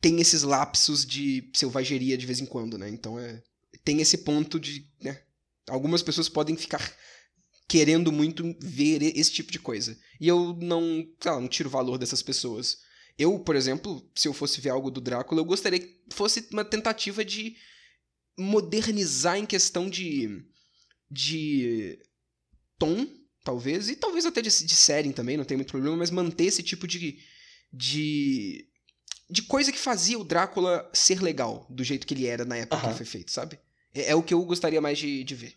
tem 0.00 0.18
esses 0.18 0.42
lapsos 0.42 1.04
de 1.04 1.50
selvageria 1.54 2.16
de 2.16 2.24
vez 2.24 2.40
em 2.40 2.46
quando, 2.46 2.78
né? 2.78 2.88
Então 2.88 3.18
é. 3.18 3.42
Tem 3.84 4.00
esse 4.00 4.18
ponto 4.18 4.58
de. 4.58 4.88
Né? 5.00 5.20
Algumas 5.68 6.02
pessoas 6.02 6.28
podem 6.28 6.56
ficar 6.56 6.80
querendo 7.68 8.12
muito 8.12 8.54
ver 8.60 9.02
esse 9.16 9.32
tipo 9.32 9.50
de 9.50 9.58
coisa. 9.58 9.98
E 10.20 10.28
eu 10.28 10.56
não, 10.60 11.06
sei 11.20 11.30
lá, 11.30 11.40
não 11.40 11.48
tiro 11.48 11.68
valor 11.68 11.98
dessas 11.98 12.22
pessoas. 12.22 12.78
Eu, 13.18 13.38
por 13.40 13.56
exemplo, 13.56 14.08
se 14.14 14.28
eu 14.28 14.32
fosse 14.32 14.60
ver 14.60 14.70
algo 14.70 14.90
do 14.90 15.00
Drácula, 15.00 15.40
eu 15.40 15.44
gostaria 15.44 15.80
que 15.80 16.00
fosse 16.12 16.46
uma 16.52 16.64
tentativa 16.64 17.24
de 17.24 17.56
modernizar 18.38 19.38
em 19.38 19.46
questão 19.46 19.88
de. 19.88 20.44
de. 21.10 21.98
tom, 22.78 23.06
talvez, 23.42 23.88
e 23.88 23.96
talvez 23.96 24.26
até 24.26 24.42
de, 24.42 24.50
de 24.50 24.74
série 24.74 25.12
também, 25.12 25.36
não 25.36 25.44
tem 25.44 25.56
muito 25.56 25.70
problema, 25.70 25.96
mas 25.96 26.10
manter 26.10 26.44
esse 26.44 26.62
tipo 26.62 26.86
de. 26.86 27.18
de. 27.72 28.68
de 29.30 29.42
coisa 29.42 29.72
que 29.72 29.78
fazia 29.78 30.18
o 30.18 30.24
Drácula 30.24 30.88
ser 30.92 31.22
legal, 31.22 31.66
do 31.70 31.82
jeito 31.82 32.06
que 32.06 32.14
ele 32.14 32.26
era 32.26 32.44
na 32.44 32.58
época 32.58 32.80
que 32.80 32.86
ele 32.86 32.96
foi 32.96 33.06
feito, 33.06 33.32
sabe? 33.32 33.58
É, 33.94 34.10
é, 34.10 34.14
o 34.14 34.22
que 34.22 34.34
eu 34.34 34.44
gostaria 34.44 34.80
mais 34.80 34.98
de, 34.98 35.24
de 35.24 35.34
ver. 35.34 35.54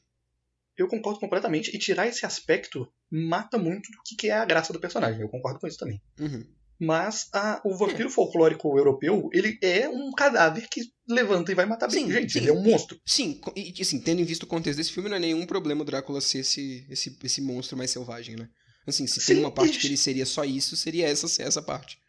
Eu 0.82 0.88
concordo 0.88 1.20
completamente, 1.20 1.76
e 1.76 1.80
tirar 1.80 2.08
esse 2.08 2.26
aspecto 2.26 2.88
mata 3.12 3.58
muito 3.58 3.92
do 3.92 3.98
que 4.18 4.30
é 4.30 4.34
a 4.34 4.46
graça 4.46 4.72
do 4.72 4.80
personagem. 4.80 5.22
Eu 5.22 5.30
concordo 5.30 5.60
com 5.60 5.68
isso 5.68 5.78
também. 5.78 6.02
Uhum. 6.20 6.46
Mas 6.80 7.28
a, 7.34 7.62
o 7.66 7.76
vampiro 7.76 8.08
é. 8.08 8.12
folclórico 8.12 8.78
europeu, 8.78 9.30
ele 9.34 9.60
é 9.62 9.90
um 9.90 10.12
cadáver 10.12 10.70
que 10.70 10.82
levanta 11.08 11.52
e 11.52 11.56
vai 11.56 11.66
matar 11.66 11.92
sim, 11.92 12.08
bem 12.08 12.22
gente. 12.22 12.32
Sim. 12.32 12.40
Ele 12.40 12.50
é 12.50 12.54
um 12.54 12.64
monstro. 12.64 12.98
Sim, 13.06 13.42
e 13.54 13.74
assim, 13.82 14.00
tendo 14.00 14.22
em 14.22 14.24
vista 14.24 14.46
o 14.46 14.48
contexto 14.48 14.78
desse 14.78 14.94
filme, 14.94 15.10
não 15.10 15.18
é 15.18 15.20
nenhum 15.20 15.46
problema 15.46 15.82
o 15.82 15.86
Drácula 15.86 16.22
ser 16.22 16.40
esse, 16.40 16.88
esse, 16.90 17.18
esse 17.22 17.42
monstro 17.42 17.78
mais 17.78 17.92
selvagem, 17.92 18.38
né? 18.38 18.48
Assim, 18.88 19.06
se 19.06 19.20
sim, 19.20 19.34
tem 19.34 19.44
uma 19.44 19.52
parte 19.52 19.78
e... 19.78 19.82
que 19.82 19.88
ele 19.88 19.98
seria 19.98 20.26
só 20.26 20.46
isso, 20.46 20.78
seria 20.78 21.08
essa, 21.08 21.44
essa 21.44 21.62
parte. 21.62 22.00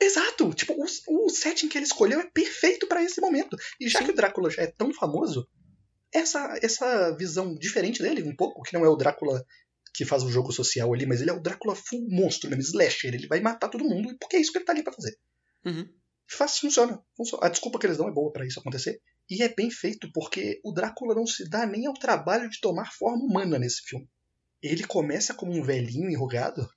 Exato! 0.00 0.52
Tipo, 0.54 0.72
o, 0.72 1.26
o 1.26 1.28
setting 1.28 1.68
que 1.68 1.76
ele 1.76 1.84
escolheu 1.84 2.18
é 2.18 2.30
perfeito 2.30 2.86
para 2.86 3.02
esse 3.02 3.20
momento. 3.20 3.56
E 3.78 3.88
já 3.88 4.02
que 4.02 4.10
o 4.10 4.14
Drácula 4.14 4.50
já 4.50 4.62
é 4.62 4.66
tão 4.66 4.92
famoso, 4.92 5.46
essa, 6.14 6.58
essa 6.62 7.10
visão 7.16 7.54
diferente 7.54 8.02
dele, 8.02 8.22
um 8.22 8.34
pouco, 8.34 8.62
que 8.62 8.72
não 8.72 8.84
é 8.84 8.88
o 8.88 8.96
Drácula 8.96 9.44
que 9.92 10.04
faz 10.04 10.22
o 10.22 10.30
jogo 10.30 10.52
social 10.52 10.92
ali, 10.92 11.06
mas 11.06 11.20
ele 11.20 11.30
é 11.30 11.32
o 11.32 11.40
Drácula 11.40 11.74
full 11.76 12.06
monstro 12.08 12.50
mesmo, 12.50 12.62
slasher. 12.62 13.14
Ele 13.14 13.28
vai 13.28 13.40
matar 13.40 13.68
todo 13.68 13.84
mundo, 13.84 14.16
porque 14.18 14.36
é 14.36 14.40
isso 14.40 14.50
que 14.50 14.58
ele 14.58 14.64
tá 14.64 14.72
ali 14.72 14.82
pra 14.82 14.92
fazer. 14.92 15.16
Uhum. 15.64 15.88
Faz, 16.26 16.58
funciona, 16.58 17.00
funciona. 17.16 17.46
A 17.46 17.48
desculpa 17.48 17.78
que 17.78 17.86
eles 17.86 17.96
dão 17.96 18.08
é 18.08 18.12
boa 18.12 18.32
para 18.32 18.46
isso 18.46 18.58
acontecer. 18.58 19.00
E 19.30 19.42
é 19.42 19.54
bem 19.54 19.70
feito, 19.70 20.10
porque 20.12 20.60
o 20.64 20.72
Drácula 20.72 21.14
não 21.14 21.26
se 21.26 21.48
dá 21.48 21.64
nem 21.64 21.86
ao 21.86 21.94
trabalho 21.94 22.50
de 22.50 22.60
tomar 22.60 22.92
forma 22.92 23.24
humana 23.24 23.58
nesse 23.58 23.82
filme. 23.82 24.08
Ele 24.60 24.84
começa 24.84 25.32
como 25.32 25.52
um 25.52 25.62
velhinho 25.62 26.10
enrugado, 26.10 26.68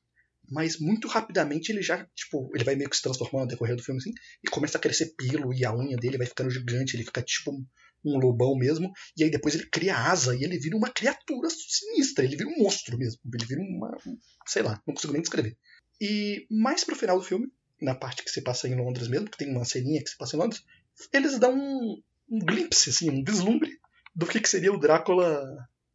mas 0.49 0.79
muito 0.79 1.07
rapidamente 1.07 1.71
ele 1.71 1.81
já, 1.81 2.05
tipo, 2.15 2.49
ele 2.53 2.63
vai 2.63 2.75
meio 2.75 2.89
que 2.89 2.95
se 2.95 3.01
transformando 3.01 3.43
no 3.43 3.49
decorrer 3.49 3.75
do 3.75 3.83
filme 3.83 3.99
assim, 3.99 4.13
e 4.43 4.49
começa 4.49 4.77
a 4.77 4.81
crescer 4.81 5.13
pelo 5.17 5.53
e 5.53 5.65
a 5.65 5.73
unha 5.73 5.97
dele 5.97 6.17
vai 6.17 6.27
ficando 6.27 6.49
gigante, 6.49 6.95
ele 6.95 7.03
fica 7.03 7.21
tipo 7.21 7.51
um 8.07 8.19
lobão 8.19 8.55
mesmo, 8.55 8.91
e 9.17 9.23
aí 9.23 9.29
depois 9.29 9.55
ele 9.55 9.67
cria 9.67 9.95
asa 9.95 10.35
e 10.35 10.43
ele 10.43 10.57
vira 10.57 10.77
uma 10.77 10.89
criatura 10.89 11.49
sinistra, 11.49 12.25
ele 12.25 12.35
vira 12.35 12.49
um 12.49 12.63
monstro 12.63 12.97
mesmo, 12.97 13.19
ele 13.33 13.45
vira 13.45 13.61
uma. 13.61 13.97
sei 14.45 14.63
lá, 14.63 14.81
não 14.85 14.93
consigo 14.93 15.13
nem 15.13 15.21
descrever. 15.21 15.57
E 15.99 16.45
mais 16.49 16.83
pro 16.83 16.95
final 16.95 17.17
do 17.17 17.25
filme, 17.25 17.47
na 17.81 17.95
parte 17.95 18.23
que 18.23 18.31
se 18.31 18.41
passa 18.41 18.67
em 18.67 18.75
Londres 18.75 19.07
mesmo, 19.07 19.29
que 19.29 19.37
tem 19.37 19.49
uma 19.49 19.65
ceninha 19.65 20.03
que 20.03 20.09
se 20.09 20.17
passa 20.17 20.35
em 20.35 20.39
Londres, 20.39 20.63
eles 21.13 21.37
dão 21.39 21.53
um, 21.53 22.01
um 22.29 22.39
glimpse, 22.39 22.89
assim, 22.89 23.09
um 23.09 23.23
vislumbre 23.23 23.71
do 24.15 24.25
que, 24.25 24.39
que 24.39 24.49
seria 24.49 24.73
o 24.73 24.79
Drácula 24.79 25.43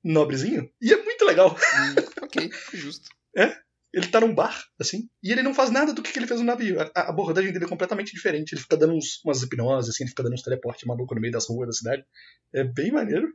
nobrezinho, 0.03 0.71
e 0.81 0.93
é 0.93 1.03
muito 1.03 1.25
legal. 1.25 1.51
Hum, 1.51 2.23
ok, 2.23 2.51
justo. 2.75 3.09
É, 3.37 3.57
ele 3.93 4.09
tá 4.09 4.21
num 4.21 4.35
bar, 4.35 4.65
assim, 4.81 5.09
e 5.23 5.31
ele 5.31 5.43
não 5.43 5.53
faz 5.53 5.71
nada 5.71 5.93
do 5.93 6.03
que, 6.03 6.19
ele 6.19 6.27
fez 6.27 6.41
no 6.41 6.47
navio. 6.47 6.81
A, 6.81 6.91
a, 6.95 7.11
abordagem 7.11 7.53
dele 7.53 7.67
é 7.67 7.69
completamente 7.69 8.13
diferente. 8.13 8.53
Ele 8.53 8.61
fica 8.61 8.77
dando 8.77 8.95
uns, 8.95 9.23
umas 9.23 9.43
hipnoses, 9.43 9.91
assim, 9.91 10.05
ele 10.05 10.11
fica 10.11 10.23
dando 10.23 10.33
uns 10.33 10.43
teleportes 10.43 10.87
maluco 10.87 11.15
no 11.15 11.21
meio 11.21 11.33
das 11.33 11.47
ruas 11.47 11.69
da 11.69 11.73
cidade. 11.73 12.05
É 12.55 12.65
bem 12.65 12.91
maneiro. 12.91 13.29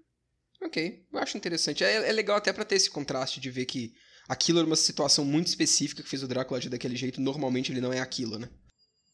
Ok, 0.61 1.05
eu 1.13 1.19
acho 1.19 1.37
interessante. 1.37 1.83
É, 1.83 2.09
é 2.09 2.11
legal 2.11 2.37
até 2.37 2.51
para 2.51 2.65
ter 2.65 2.75
esse 2.75 2.89
contraste 2.89 3.39
de 3.39 3.51
ver 3.51 3.65
que 3.65 3.93
aquilo 4.27 4.57
era 4.57 4.65
uma 4.65 4.75
situação 4.75 5.23
muito 5.23 5.47
específica 5.47 6.01
que 6.01 6.09
fez 6.09 6.23
o 6.23 6.27
Drácula 6.27 6.57
agir 6.57 6.69
daquele 6.69 6.95
jeito. 6.95 7.21
Normalmente 7.21 7.71
ele 7.71 7.81
não 7.81 7.93
é 7.93 7.99
aquilo, 7.99 8.39
né? 8.39 8.49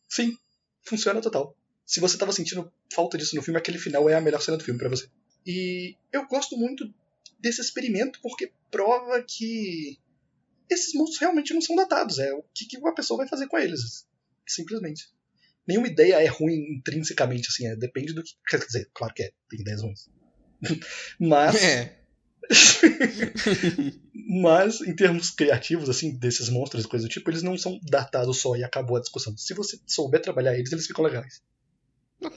Sim, 0.09 0.37
funciona 0.85 1.21
total. 1.21 1.57
Se 1.85 1.99
você 1.99 2.17
tava 2.17 2.31
sentindo 2.31 2.71
falta 2.93 3.17
disso 3.17 3.35
no 3.35 3.41
filme, 3.41 3.59
aquele 3.59 3.77
final 3.77 4.09
é 4.09 4.15
a 4.15 4.21
melhor 4.21 4.41
cena 4.41 4.57
do 4.57 4.63
filme 4.63 4.79
para 4.79 4.89
você. 4.89 5.09
E 5.45 5.97
eu 6.13 6.25
gosto 6.27 6.55
muito 6.55 6.85
desse 7.37 7.59
experimento 7.59 8.19
porque 8.21 8.53
prova 8.71 9.21
que 9.21 9.99
esses 10.73 10.93
monstros 10.93 11.19
realmente 11.19 11.53
não 11.53 11.61
são 11.61 11.75
datados. 11.75 12.19
É 12.19 12.33
o 12.33 12.43
que, 12.53 12.65
que 12.65 12.77
uma 12.77 12.93
pessoa 12.93 13.17
vai 13.17 13.27
fazer 13.27 13.47
com 13.47 13.57
eles. 13.57 14.05
Simplesmente. 14.47 15.09
Nenhuma 15.67 15.87
ideia 15.87 16.21
é 16.21 16.27
ruim 16.27 16.77
intrinsecamente, 16.77 17.47
assim, 17.47 17.67
é, 17.67 17.75
depende 17.75 18.13
do 18.13 18.21
que. 18.23 18.33
Quer 18.47 18.59
dizer, 18.59 18.89
claro 18.93 19.13
que 19.13 19.23
é, 19.23 19.31
tem 19.49 19.61
ideias 19.61 19.81
ruins. 19.81 20.09
Mas. 21.19 21.55
É. 21.55 21.99
Mas, 24.13 24.81
em 24.81 24.95
termos 24.95 25.29
criativos, 25.29 25.89
assim, 25.89 26.17
desses 26.17 26.49
monstros 26.49 26.85
e 26.85 26.87
coisas 26.87 27.07
do 27.07 27.11
tipo, 27.11 27.29
eles 27.29 27.43
não 27.43 27.57
são 27.57 27.79
datados 27.83 28.39
só 28.39 28.55
e 28.55 28.63
acabou 28.63 28.97
a 28.97 28.99
discussão. 28.99 29.37
Se 29.37 29.53
você 29.53 29.79
souber 29.85 30.21
trabalhar 30.21 30.57
eles, 30.57 30.71
eles 30.71 30.87
ficam 30.87 31.03
legais. 31.03 31.41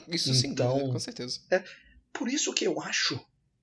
Isso 0.07 0.33
sim, 0.33 0.47
então, 0.47 0.91
com 0.91 0.99
certeza. 0.99 1.39
É 1.49 1.63
por 2.11 2.27
isso 2.27 2.53
que 2.53 2.65
eu 2.65 2.81
acho 2.81 3.19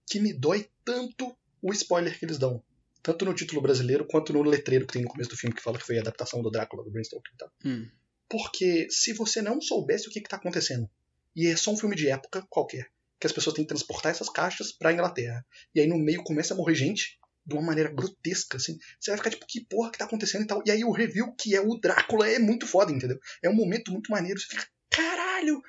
que 0.07 0.21
me 0.21 0.33
dói 0.33 0.69
tanto 0.85 1.37
o 1.61 1.73
spoiler 1.73 2.19
que 2.19 2.25
eles 2.25 2.39
dão 2.39 2.63
tanto 3.05 3.27
no 3.27 3.35
título 3.35 3.61
brasileiro 3.61 4.07
quanto 4.07 4.33
no 4.33 4.43
letreiro 4.43 4.87
que 4.87 4.95
tem 4.95 5.03
no 5.03 5.09
começo 5.09 5.29
do 5.29 5.37
filme 5.37 5.55
que 5.55 5.63
fala 5.63 5.79
que 5.79 5.85
foi 5.85 5.99
a 5.99 6.01
adaptação 6.01 6.43
do 6.43 6.51
Drácula 6.51 6.83
do 6.83 6.91
Bram 6.91 7.05
Stoker. 7.05 7.33
Tá? 7.39 7.51
Hum. 7.63 7.87
Porque 8.29 8.89
se 8.91 9.13
você 9.13 9.43
não 9.43 9.61
soubesse 9.61 10.09
o 10.09 10.11
que 10.11 10.19
está 10.19 10.37
acontecendo, 10.37 10.89
e 11.37 11.47
é 11.47 11.55
só 11.55 11.71
um 11.71 11.77
filme 11.77 11.95
de 11.95 12.09
época 12.09 12.45
qualquer, 12.49 12.91
que 13.21 13.27
as 13.27 13.33
pessoas 13.33 13.55
têm 13.55 13.65
que 13.65 13.69
transportar 13.69 14.11
essas 14.11 14.31
caixas 14.31 14.73
para 14.73 14.91
Inglaterra, 14.91 15.45
e 15.75 15.81
aí 15.81 15.87
no 15.87 15.99
meio 15.99 16.25
começa 16.25 16.55
a 16.55 16.57
morrer 16.57 16.75
gente 16.75 17.19
de 17.47 17.55
uma 17.55 17.63
maneira 17.63 17.93
grotesca, 17.93 18.57
assim, 18.57 18.79
você 18.99 19.11
vai 19.11 19.19
ficar 19.19 19.31
tipo, 19.31 19.45
que 19.47 19.67
porra 19.67 19.91
que 19.91 19.99
tá 19.99 20.07
acontecendo 20.07 20.45
e 20.45 20.47
tal. 20.47 20.63
E 20.65 20.71
aí 20.71 20.83
o 20.83 20.91
review, 20.91 21.35
que 21.35 21.55
é 21.55 21.61
o 21.61 21.75
Drácula, 21.75 22.27
é 22.27 22.39
muito 22.39 22.67
foda, 22.67 22.91
entendeu? 22.91 23.19
É 23.43 23.51
um 23.51 23.55
momento 23.55 23.93
muito 23.93 24.11
maneiro, 24.11 24.41
você 24.41 24.47
fica, 24.47 24.67
caralho, 24.89 25.61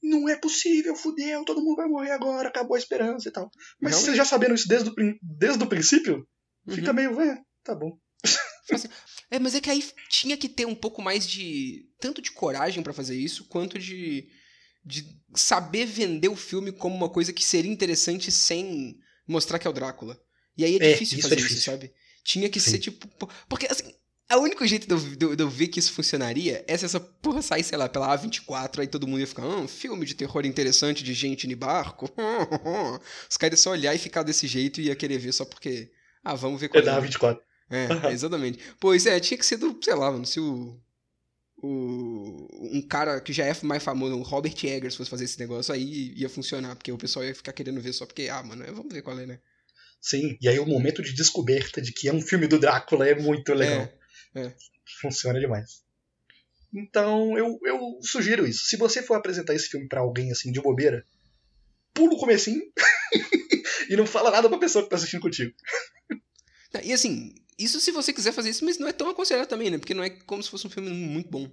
não 0.00 0.28
é 0.28 0.36
possível, 0.36 0.94
fudeu, 0.94 1.44
todo 1.44 1.60
mundo 1.60 1.74
vai 1.74 1.88
morrer 1.88 2.12
agora, 2.12 2.48
acabou 2.48 2.76
a 2.76 2.78
esperança 2.78 3.28
e 3.28 3.32
tal. 3.32 3.50
Mas 3.80 3.96
você 3.96 4.14
já 4.14 4.24
sabendo 4.24 4.54
isso 4.54 4.68
desde 4.68 4.90
o, 4.90 4.94
desde 5.20 5.64
o 5.64 5.68
princípio, 5.68 6.24
Fica 6.68 6.90
uhum. 6.90 6.96
meio, 6.96 7.20
é, 7.20 7.42
tá 7.62 7.74
bom. 7.74 7.98
Assim, 8.72 8.88
é, 9.30 9.38
mas 9.38 9.54
é 9.54 9.60
que 9.60 9.70
aí 9.70 9.84
tinha 10.08 10.36
que 10.36 10.48
ter 10.48 10.66
um 10.66 10.74
pouco 10.74 11.02
mais 11.02 11.26
de. 11.26 11.86
tanto 12.00 12.22
de 12.22 12.30
coragem 12.30 12.82
para 12.82 12.92
fazer 12.92 13.16
isso, 13.16 13.44
quanto 13.44 13.78
de. 13.78 14.28
de 14.84 15.04
saber 15.34 15.86
vender 15.86 16.28
o 16.28 16.36
filme 16.36 16.72
como 16.72 16.94
uma 16.94 17.08
coisa 17.08 17.32
que 17.32 17.44
seria 17.44 17.70
interessante 17.70 18.30
sem 18.30 18.96
mostrar 19.26 19.58
que 19.58 19.66
é 19.66 19.70
o 19.70 19.72
Drácula. 19.72 20.18
E 20.56 20.64
aí 20.64 20.78
é, 20.78 20.90
é 20.90 20.92
difícil 20.92 21.20
fazer 21.20 21.34
é 21.34 21.36
difícil. 21.36 21.58
isso, 21.58 21.70
sabe? 21.70 21.92
Tinha 22.22 22.48
que 22.48 22.60
Sim. 22.60 22.70
ser 22.72 22.78
tipo. 22.78 23.28
Porque 23.48 23.66
assim. 23.66 23.92
O 24.32 24.38
único 24.38 24.66
jeito 24.66 24.86
de 24.86 24.92
eu, 24.94 24.98
de, 24.98 25.36
de 25.36 25.42
eu, 25.42 25.50
ver 25.50 25.68
que 25.68 25.78
isso 25.78 25.92
funcionaria 25.92 26.64
é 26.66 26.76
se 26.78 26.86
essa 26.86 26.98
porra 26.98 27.42
sair, 27.42 27.62
sei 27.62 27.76
lá, 27.76 27.90
pela 27.90 28.16
A24, 28.16 28.80
aí 28.80 28.86
todo 28.86 29.06
mundo 29.06 29.20
ia 29.20 29.26
ficar, 29.26 29.42
ah, 29.42 29.60
um 29.60 29.68
filme 29.68 30.06
de 30.06 30.14
terror 30.14 30.46
interessante 30.46 31.04
de 31.04 31.12
gente 31.12 31.46
no 31.46 31.54
barco. 31.54 32.10
Os 33.30 33.36
caras 33.36 33.60
iam 33.60 33.62
só 33.62 33.70
olhar 33.72 33.94
e 33.94 33.98
ficar 33.98 34.22
desse 34.22 34.46
jeito 34.46 34.80
e 34.80 34.84
ia 34.84 34.96
querer 34.96 35.18
ver 35.18 35.32
só 35.32 35.44
porque 35.44 35.90
ah, 36.24 36.34
vamos 36.34 36.60
ver 36.60 36.68
qual 36.68 36.82
é. 36.82 36.86
É 36.86 36.90
da 36.90 36.98
24. 36.98 37.42
É, 37.70 38.12
exatamente. 38.12 38.58
Pois 38.80 39.06
é, 39.06 39.18
tinha 39.20 39.36
que 39.38 39.46
ser 39.46 39.56
do, 39.56 39.78
sei 39.82 39.94
lá, 39.94 40.10
mano, 40.10 40.26
se 40.26 40.40
o. 40.40 40.80
O, 41.66 42.76
um 42.76 42.82
cara 42.86 43.18
que 43.22 43.32
já 43.32 43.46
é 43.46 43.56
mais 43.62 43.82
famoso, 43.82 44.18
o 44.18 44.22
Robert 44.22 44.54
Eggers, 44.62 44.96
fosse 44.96 45.08
fazer 45.08 45.24
esse 45.24 45.38
negócio 45.38 45.72
aí, 45.72 46.12
ia 46.14 46.28
funcionar, 46.28 46.76
porque 46.76 46.92
o 46.92 46.98
pessoal 46.98 47.24
ia 47.24 47.34
ficar 47.34 47.54
querendo 47.54 47.80
ver 47.80 47.94
só 47.94 48.04
porque, 48.04 48.28
ah, 48.28 48.42
mano, 48.42 48.64
vamos 48.74 48.92
ver 48.92 49.00
qual 49.00 49.18
é, 49.18 49.24
né? 49.24 49.38
Sim, 49.98 50.36
e 50.42 50.48
aí 50.48 50.58
o 50.58 50.66
momento 50.66 51.02
de 51.02 51.14
descoberta 51.14 51.80
de 51.80 51.90
que 51.90 52.06
é 52.06 52.12
um 52.12 52.20
filme 52.20 52.46
do 52.46 52.58
Drácula 52.58 53.08
é 53.08 53.14
muito 53.14 53.54
legal. 53.54 53.88
É, 54.34 54.42
é. 54.42 54.54
Funciona 55.00 55.40
demais. 55.40 55.82
Então, 56.74 57.38
eu, 57.38 57.58
eu 57.64 57.80
sugiro 58.02 58.46
isso. 58.46 58.64
Se 58.66 58.76
você 58.76 59.02
for 59.02 59.14
apresentar 59.14 59.54
esse 59.54 59.68
filme 59.68 59.88
para 59.88 60.00
alguém 60.00 60.30
assim 60.32 60.52
de 60.52 60.60
bobeira, 60.60 61.06
pula 61.94 62.14
o 62.14 62.18
comecinho 62.18 62.60
e 63.90 63.96
não 63.96 64.06
fala 64.06 64.30
nada 64.30 64.48
pra 64.48 64.58
pessoa 64.58 64.84
que 64.84 64.90
tá 64.90 64.96
assistindo 64.96 65.20
contigo. 65.20 65.52
E 66.82 66.92
assim, 66.92 67.34
isso 67.58 67.80
se 67.80 67.90
você 67.90 68.12
quiser 68.12 68.32
fazer 68.32 68.50
isso, 68.50 68.64
mas 68.64 68.78
não 68.78 68.88
é 68.88 68.92
tão 68.92 69.08
aconselhado 69.08 69.48
também, 69.48 69.70
né? 69.70 69.78
Porque 69.78 69.94
não 69.94 70.02
é 70.02 70.10
como 70.10 70.42
se 70.42 70.50
fosse 70.50 70.66
um 70.66 70.70
filme 70.70 70.90
muito 70.90 71.30
bom. 71.30 71.48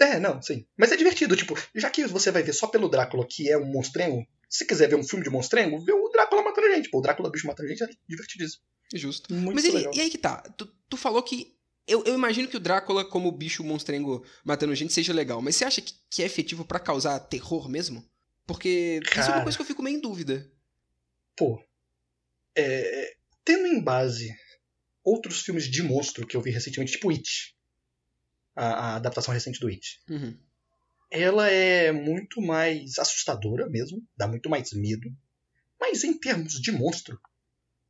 É, 0.00 0.18
não, 0.18 0.40
sim. 0.42 0.66
Mas 0.76 0.90
é 0.90 0.96
divertido, 0.96 1.36
tipo, 1.36 1.56
já 1.74 1.90
que 1.90 2.06
você 2.06 2.30
vai 2.30 2.42
ver 2.42 2.52
só 2.52 2.66
pelo 2.66 2.88
Drácula, 2.88 3.26
que 3.28 3.50
é 3.50 3.56
um 3.56 3.66
monstrengo, 3.66 4.26
se 4.48 4.66
quiser 4.66 4.88
ver 4.88 4.96
um 4.96 5.04
filme 5.04 5.24
de 5.24 5.30
monstrengo, 5.30 5.82
vê 5.84 5.92
o 5.92 6.08
Drácula 6.08 6.42
matando 6.42 6.68
gente. 6.68 6.90
Pô, 6.90 6.98
o 6.98 7.00
Drácula 7.00 7.30
bicho 7.30 7.46
matando 7.46 7.68
gente 7.68 7.84
é 7.84 7.88
divertidíssimo. 8.08 8.62
Justo. 8.94 9.32
Muito 9.32 9.54
Mas 9.54 9.64
ele, 9.64 9.88
e 9.94 10.00
aí 10.00 10.10
que 10.10 10.18
tá, 10.18 10.38
tu, 10.56 10.66
tu 10.88 10.96
falou 10.96 11.22
que. 11.22 11.54
Eu, 11.86 12.04
eu, 12.04 12.14
imagino 12.14 12.46
que 12.46 12.56
o 12.56 12.60
Drácula, 12.60 13.04
como 13.04 13.32
bicho 13.32 13.64
monstrengo 13.64 14.24
matando 14.44 14.74
gente, 14.74 14.92
seja 14.92 15.12
legal. 15.12 15.42
Mas 15.42 15.56
você 15.56 15.64
acha 15.64 15.80
que, 15.80 15.94
que 16.08 16.22
é 16.22 16.26
efetivo 16.26 16.64
para 16.64 16.78
causar 16.78 17.18
terror 17.18 17.68
mesmo? 17.68 18.04
Porque 18.46 19.00
Cara, 19.04 19.20
isso 19.20 19.30
é 19.30 19.34
uma 19.34 19.42
coisa 19.42 19.58
que 19.58 19.62
eu 19.62 19.66
fico 19.66 19.82
meio 19.82 19.96
em 19.96 20.00
dúvida. 20.00 20.50
Pô. 21.36 21.62
É, 22.56 23.14
tendo 23.44 23.66
em 23.66 23.82
base 23.82 24.34
outros 25.04 25.40
filmes 25.40 25.64
de 25.68 25.82
monstro 25.82 26.26
que 26.26 26.36
eu 26.36 26.40
vi 26.40 26.50
recentemente, 26.50 26.92
tipo 26.92 27.10
It, 27.10 27.56
a, 28.54 28.66
a 28.66 28.96
adaptação 28.96 29.34
recente 29.34 29.60
do 29.60 29.68
It. 29.68 30.00
Uhum. 30.08 30.38
Ela 31.10 31.50
é 31.50 31.92
muito 31.92 32.40
mais 32.40 32.98
assustadora 32.98 33.68
mesmo, 33.68 34.02
dá 34.16 34.26
muito 34.26 34.48
mais 34.48 34.72
medo. 34.72 35.10
Mas 35.80 36.04
em 36.04 36.18
termos 36.18 36.60
de 36.60 36.72
monstro, 36.72 37.20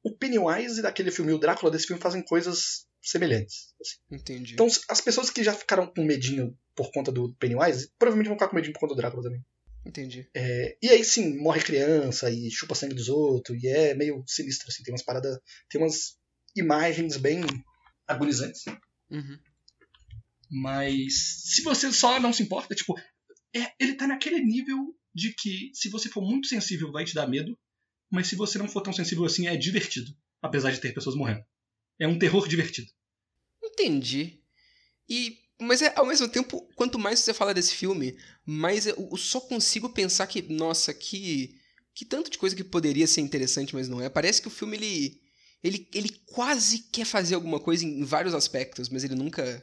o 0.02 0.16
Pennywise 0.16 0.82
daquele 0.82 1.10
filme 1.10 1.30
e 1.30 1.34
o 1.34 1.38
Drácula 1.38 1.70
desse 1.70 1.86
filme 1.86 2.02
fazem 2.02 2.22
coisas 2.22 2.86
semelhantes. 3.00 3.74
Assim. 3.80 3.96
Entendi. 4.10 4.54
Então 4.54 4.66
as 4.88 5.00
pessoas 5.00 5.30
que 5.30 5.44
já 5.44 5.52
ficaram 5.52 5.86
com 5.86 6.04
medinho 6.04 6.56
por 6.74 6.90
conta 6.90 7.12
do 7.12 7.34
Pennywise, 7.34 7.92
provavelmente 7.98 8.28
vão 8.28 8.36
ficar 8.36 8.48
com 8.48 8.56
medinho 8.56 8.72
por 8.72 8.80
conta 8.80 8.94
do 8.94 8.98
Drácula 8.98 9.22
também. 9.22 9.44
Entendi. 9.84 10.28
É, 10.34 10.76
e 10.80 10.88
aí 10.88 11.04
sim, 11.04 11.36
morre 11.38 11.60
criança 11.60 12.30
e 12.30 12.50
chupa 12.50 12.74
sangue 12.74 12.94
dos 12.94 13.08
outros, 13.08 13.62
e 13.62 13.66
é 13.66 13.94
meio 13.94 14.22
sinistro, 14.26 14.68
assim, 14.68 14.82
tem 14.82 14.92
umas 14.92 15.02
paradas. 15.02 15.38
Tem 15.68 15.80
umas 15.80 16.16
imagens 16.54 17.16
bem 17.16 17.42
agonizantes. 18.06 18.64
Uhum. 19.10 19.38
Mas 20.50 21.14
se 21.46 21.62
você 21.62 21.92
só 21.92 22.20
não 22.20 22.32
se 22.32 22.42
importa, 22.42 22.74
tipo, 22.74 22.98
é, 23.54 23.72
ele 23.80 23.94
tá 23.94 24.06
naquele 24.06 24.40
nível 24.40 24.94
de 25.14 25.34
que 25.34 25.70
se 25.74 25.88
você 25.88 26.08
for 26.08 26.22
muito 26.22 26.46
sensível 26.46 26.92
vai 26.92 27.04
te 27.04 27.14
dar 27.14 27.26
medo, 27.26 27.58
mas 28.10 28.28
se 28.28 28.36
você 28.36 28.58
não 28.58 28.68
for 28.68 28.82
tão 28.82 28.92
sensível 28.92 29.24
assim 29.24 29.46
é 29.46 29.56
divertido, 29.56 30.14
apesar 30.40 30.70
de 30.70 30.80
ter 30.80 30.94
pessoas 30.94 31.16
morrendo. 31.16 31.44
É 31.98 32.06
um 32.06 32.18
terror 32.18 32.46
divertido. 32.46 32.90
Entendi. 33.62 34.42
E 35.08 35.38
mas 35.62 35.82
é, 35.82 35.92
ao 35.96 36.06
mesmo 36.06 36.28
tempo, 36.28 36.60
quanto 36.74 36.98
mais 36.98 37.20
você 37.20 37.32
fala 37.34 37.54
desse 37.54 37.74
filme, 37.74 38.16
mais 38.44 38.86
eu, 38.86 39.08
eu 39.10 39.16
só 39.16 39.40
consigo 39.40 39.88
pensar 39.90 40.26
que, 40.26 40.42
nossa, 40.42 40.92
que 40.94 41.58
que 41.94 42.06
tanto 42.06 42.30
de 42.30 42.38
coisa 42.38 42.56
que 42.56 42.64
poderia 42.64 43.06
ser 43.06 43.20
interessante, 43.20 43.74
mas 43.74 43.86
não 43.88 44.00
é. 44.00 44.08
Parece 44.08 44.40
que 44.40 44.48
o 44.48 44.50
filme 44.50 44.76
ele 44.76 45.20
ele, 45.62 45.88
ele 45.94 46.08
quase 46.26 46.80
quer 46.90 47.04
fazer 47.04 47.34
alguma 47.36 47.60
coisa 47.60 47.84
em, 47.84 48.00
em 48.00 48.04
vários 48.04 48.34
aspectos, 48.34 48.88
mas 48.88 49.04
ele 49.04 49.14
nunca 49.14 49.62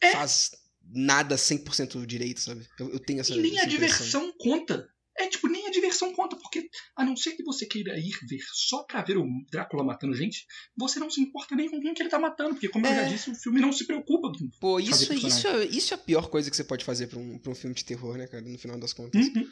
É. 0.00 0.12
faz 0.12 0.50
nada 0.84 1.36
100% 1.36 2.04
direito, 2.06 2.40
sabe? 2.40 2.66
Eu, 2.78 2.90
eu 2.90 2.98
tenho 2.98 3.20
essa 3.20 3.32
E 3.32 3.38
nem 3.38 3.58
a 3.60 3.64
diversão 3.64 4.32
conta. 4.38 4.88
É 5.18 5.26
tipo, 5.28 5.46
nem 5.46 5.66
a 5.66 5.70
diversão 5.70 6.12
conta, 6.14 6.36
porque 6.36 6.68
a 6.96 7.04
não 7.04 7.14
ser 7.16 7.32
que 7.32 7.42
você 7.44 7.66
queira 7.66 7.98
ir 7.98 8.12
ver 8.28 8.40
só 8.52 8.82
pra 8.84 9.02
ver 9.02 9.18
o 9.18 9.26
Drácula 9.50 9.84
matando 9.84 10.14
gente, 10.14 10.46
você 10.76 10.98
não 10.98 11.10
se 11.10 11.20
importa 11.20 11.54
nem 11.54 11.70
com 11.70 11.80
quem 11.80 11.92
que 11.92 12.02
ele 12.02 12.08
tá 12.08 12.18
matando, 12.18 12.50
porque 12.54 12.68
como 12.70 12.86
eu 12.86 12.92
É. 12.92 12.96
já 12.96 13.02
disse, 13.04 13.30
o 13.30 13.34
filme 13.34 13.60
não 13.60 13.72
se 13.72 13.84
preocupa. 13.86 14.32
com- 14.32 14.48
Pô, 14.60 14.80
isso, 14.80 15.12
isso, 15.12 15.46
é, 15.48 15.64
isso 15.66 15.92
é 15.92 15.96
a 15.96 15.98
pior 15.98 16.28
coisa 16.30 16.50
que 16.50 16.56
você 16.56 16.64
pode 16.64 16.84
fazer 16.84 17.08
pra 17.08 17.18
um, 17.18 17.38
pra 17.38 17.52
um 17.52 17.54
filme 17.54 17.74
de 17.74 17.84
terror, 17.84 18.16
né, 18.16 18.26
cara? 18.26 18.42
No 18.42 18.58
final 18.58 18.78
das 18.78 18.92
contas. 18.94 19.20
Uhum. 19.26 19.46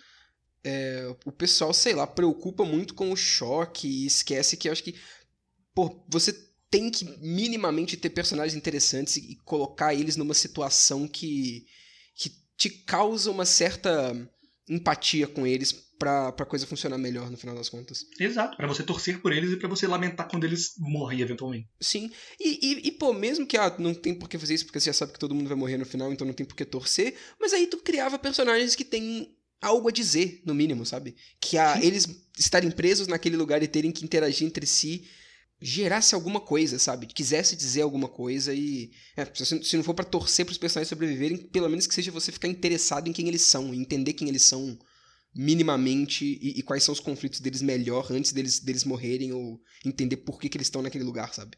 É, 0.65 1.15
o 1.25 1.33
pessoal, 1.33 1.73
sei 1.75 1.95
lá, 1.95 2.07
preocupa 2.07 2.65
muito 2.65 2.95
com 2.95 3.11
o 3.13 3.17
choque 3.17 3.87
e 3.87 4.07
esquece 4.07 4.57
que 4.57 4.69
eu 4.69 4.73
acho 4.73 4.83
que, 4.85 4.95
pô, 5.75 6.05
você 6.09 6.33
tem 6.71 6.91
que 6.91 7.05
minimamente 7.21 7.97
ter 7.97 8.11
personagens 8.11 8.55
interessantes 8.57 9.17
e, 9.17 9.33
e 9.33 9.37
colocar 9.45 9.93
eles 9.95 10.17
numa 10.17 10.35
situação 10.35 11.09
que, 11.09 11.67
que 12.15 12.31
te 12.57 12.71
causa 12.71 13.31
uma 13.31 13.45
certa 13.45 14.15
empatia 14.71 15.27
com 15.27 15.47
eles 15.47 15.73
pra, 15.99 16.33
pra 16.33 16.47
coisa 16.47 16.67
funcionar 16.67 16.97
melhor 16.97 17.31
no 17.31 17.37
final 17.37 17.55
das 17.55 17.69
contas. 17.69 18.07
Exato, 18.19 18.57
pra 18.57 18.67
você 18.67 18.83
torcer 18.83 19.21
por 19.21 19.33
eles 19.33 19.53
e 19.53 19.57
pra 19.57 19.69
você 19.69 19.87
lamentar 19.87 20.29
quando 20.29 20.45
eles 20.45 20.75
morrem 20.79 21.21
eventualmente. 21.21 21.69
Sim, 21.81 22.11
e, 22.39 22.59
e, 22.63 22.89
e, 22.89 22.93
pô, 22.93 23.13
mesmo 23.13 23.47
que 23.47 23.57
ah, 23.57 23.75
não 23.79 23.93
tem 23.93 24.15
por 24.15 24.29
que 24.29 24.39
fazer 24.39 24.55
isso 24.55 24.65
porque 24.65 24.81
você 24.81 24.87
já 24.87 24.95
sabe 24.95 25.13
que 25.13 25.19
todo 25.19 25.35
mundo 25.35 25.49
vai 25.49 25.57
morrer 25.57 25.77
no 25.77 25.85
final, 25.85 26.13
então 26.13 26.27
não 26.27 26.33
tem 26.33 26.47
por 26.47 26.55
que 26.55 26.65
torcer, 26.65 27.15
mas 27.39 27.53
aí 27.53 27.67
tu 27.67 27.79
criava 27.79 28.19
personagens 28.19 28.75
que 28.75 28.85
têm 28.85 29.37
algo 29.61 29.89
a 29.89 29.93
dizer, 29.93 30.41
no 30.47 30.55
mínimo, 30.55 30.87
sabe? 30.87 31.15
Que 31.39 31.59
a, 31.59 31.75
Sim. 31.75 31.87
eles 31.87 32.09
estarem 32.39 32.71
presos 32.71 33.07
naquele 33.09 33.37
lugar 33.37 33.63
e 33.63 33.69
terem 33.69 33.93
que 33.93 34.05
interagir 34.05 34.47
entre 34.47 34.67
si 34.67 35.05
gerasse 35.61 36.15
alguma 36.15 36.41
coisa, 36.41 36.79
sabe? 36.79 37.07
Quisesse 37.07 37.55
dizer 37.55 37.83
alguma 37.83 38.09
coisa 38.09 38.55
e. 38.55 38.91
é, 39.17 39.27
se, 39.35 39.77
não 39.77 39.85
for 39.85 39.95
pra 39.95 40.05
torcer 40.05 40.45
pros 40.45 40.59
personagens 40.59 40.89
sobreviverem, 40.89 41.37
pelo 41.37 41.69
menos 41.69 41.87
que 41.87 41.95
seja 41.95 42.11
você 42.11 42.33
ficar 42.33 42.49
interessado 42.49 43.09
em 43.09 43.13
quem 43.13 43.29
eles 43.29 43.43
são, 43.43 43.75
e 43.75 43.79
entender 43.79 44.15
quem 44.15 44.29
eles 44.29 44.43
são 44.43 44.79
minimamente 45.35 46.25
e, 46.25 46.59
e 46.59 46.63
quais 46.63 46.83
são 46.83 46.93
os 46.93 47.01
conflitos 47.01 47.41
deles 47.41 47.63
melhor 47.63 48.11
antes 48.11 48.33
deles, 48.33 48.59
deles 48.59 48.85
morrerem 48.85 49.33
ou 49.33 49.61
entender 49.85 50.17
por 50.17 50.41
que, 50.41 50.49
que 50.49 50.57
eles 50.57 50.67
estão 50.67 50.83
naquele 50.83 51.05
lugar, 51.05 51.33
sabe? 51.35 51.57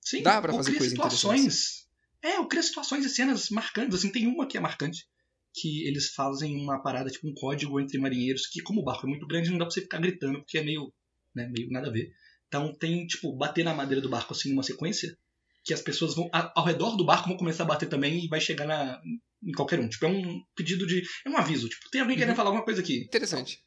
Sim, 0.00 0.22
Dá 0.22 0.40
pra 0.40 0.52
fazer 0.52 0.70
cria 0.70 0.78
coisa 0.78 0.94
situações. 0.94 1.86
É, 2.22 2.36
eu 2.36 2.46
crio 2.46 2.62
situações 2.62 3.04
e 3.04 3.08
cenas 3.08 3.50
marcantes. 3.50 3.98
Assim, 3.98 4.10
tem 4.10 4.26
uma 4.26 4.46
que 4.46 4.56
é 4.56 4.60
marcante. 4.60 5.06
Que 5.52 5.86
eles 5.86 6.10
fazem 6.10 6.56
uma 6.56 6.82
parada, 6.82 7.10
tipo 7.10 7.28
um 7.28 7.34
código 7.34 7.80
entre 7.80 7.98
marinheiros, 7.98 8.46
que 8.46 8.62
como 8.62 8.80
o 8.80 8.84
barco 8.84 9.06
é 9.06 9.10
muito 9.10 9.26
grande, 9.26 9.50
não 9.50 9.58
dá 9.58 9.64
pra 9.64 9.74
você 9.74 9.82
ficar 9.82 9.98
gritando, 9.98 10.38
porque 10.38 10.58
é 10.58 10.62
meio, 10.62 10.92
né, 11.34 11.48
meio 11.48 11.68
nada 11.70 11.88
a 11.88 11.92
ver. 11.92 12.12
Então 12.50 12.74
tem, 12.74 13.06
tipo, 13.06 13.32
bater 13.32 13.64
na 13.64 13.72
madeira 13.72 14.02
do 14.02 14.08
barco 14.08 14.32
assim 14.34 14.50
numa 14.50 14.64
sequência, 14.64 15.16
que 15.62 15.72
as 15.72 15.80
pessoas 15.80 16.16
vão. 16.16 16.28
ao 16.32 16.64
redor 16.64 16.96
do 16.96 17.04
barco 17.04 17.28
vão 17.28 17.36
começar 17.36 17.62
a 17.62 17.66
bater 17.66 17.88
também 17.88 18.24
e 18.24 18.28
vai 18.28 18.40
chegar 18.40 18.66
na, 18.66 19.00
em 19.40 19.52
qualquer 19.52 19.78
um. 19.78 19.88
Tipo, 19.88 20.06
é 20.06 20.08
um 20.08 20.42
pedido 20.56 20.84
de. 20.84 21.00
É 21.24 21.30
um 21.30 21.36
aviso. 21.36 21.68
Tipo, 21.68 21.88
tem 21.90 22.00
alguém 22.00 22.16
querendo 22.16 22.30
Uhum. 22.30 22.36
falar 22.36 22.48
alguma 22.48 22.64
coisa 22.64 22.80
aqui. 22.80 23.04
Interessante. 23.04 23.62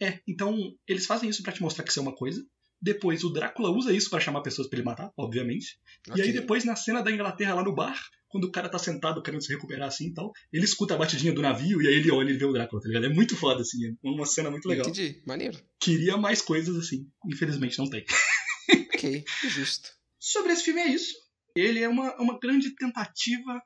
É, 0.00 0.20
então 0.28 0.56
eles 0.86 1.04
fazem 1.04 1.28
isso 1.28 1.42
pra 1.42 1.52
te 1.52 1.60
mostrar 1.60 1.82
que 1.82 1.90
isso 1.90 1.98
é 1.98 2.02
uma 2.02 2.14
coisa. 2.14 2.40
Depois 2.80 3.24
o 3.24 3.30
Drácula 3.32 3.70
usa 3.70 3.92
isso 3.92 4.08
pra 4.08 4.20
chamar 4.20 4.42
pessoas 4.42 4.68
pra 4.68 4.78
ele 4.78 4.86
matar, 4.86 5.10
obviamente. 5.16 5.78
E 6.14 6.20
aí 6.22 6.32
depois 6.32 6.64
na 6.64 6.76
cena 6.76 7.02
da 7.02 7.10
Inglaterra 7.10 7.54
lá 7.54 7.64
no 7.64 7.74
bar, 7.74 8.00
quando 8.32 8.44
o 8.44 8.50
cara 8.50 8.68
tá 8.68 8.78
sentado 8.78 9.22
querendo 9.22 9.42
se 9.44 9.52
recuperar 9.52 9.86
assim 9.88 10.08
e 10.08 10.14
tal, 10.14 10.32
ele 10.52 10.64
escuta 10.64 10.94
a 10.94 10.96
batidinha 10.96 11.32
do 11.32 11.42
navio 11.42 11.80
e 11.82 11.86
aí 11.86 11.94
ele 11.94 12.10
olha 12.10 12.30
e 12.30 12.36
vê 12.36 12.44
o 12.46 12.52
Drácula, 12.52 12.80
tá 12.82 12.88
ligado? 12.88 13.06
É 13.06 13.08
muito 13.10 13.36
foda 13.36 13.60
assim, 13.60 13.86
é 13.86 13.94
uma 14.02 14.24
cena 14.26 14.50
muito 14.50 14.66
legal. 14.66 14.88
Entendi. 14.88 15.22
Maneiro. 15.26 15.60
Queria 15.78 16.16
mais 16.16 16.40
coisas 16.42 16.74
assim, 16.76 17.06
infelizmente 17.30 17.78
não 17.78 17.88
tem. 17.88 18.04
Ok, 18.94 19.24
justo. 19.48 19.90
Sobre 20.18 20.52
esse 20.52 20.62
filme 20.64 20.80
é 20.80 20.86
isso. 20.88 21.12
Ele 21.56 21.80
é 21.80 21.88
uma, 21.88 22.14
uma 22.20 22.38
grande 22.38 22.74
tentativa 22.76 23.60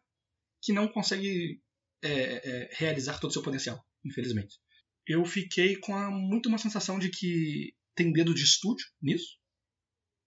que 0.62 0.72
não 0.72 0.88
consegue 0.88 1.60
é, 2.02 2.10
é, 2.10 2.70
realizar 2.72 3.20
todo 3.20 3.30
o 3.30 3.32
seu 3.32 3.42
potencial, 3.42 3.78
infelizmente. 4.04 4.56
Eu 5.06 5.24
fiquei 5.26 5.76
com 5.76 5.94
a- 5.94 6.10
muito 6.10 6.48
uma 6.48 6.56
sensação 6.58 6.98
de 6.98 7.10
que 7.10 7.74
tem 7.94 8.12
dedo 8.12 8.34
de 8.34 8.42
estúdio 8.42 8.86
nisso. 9.00 9.36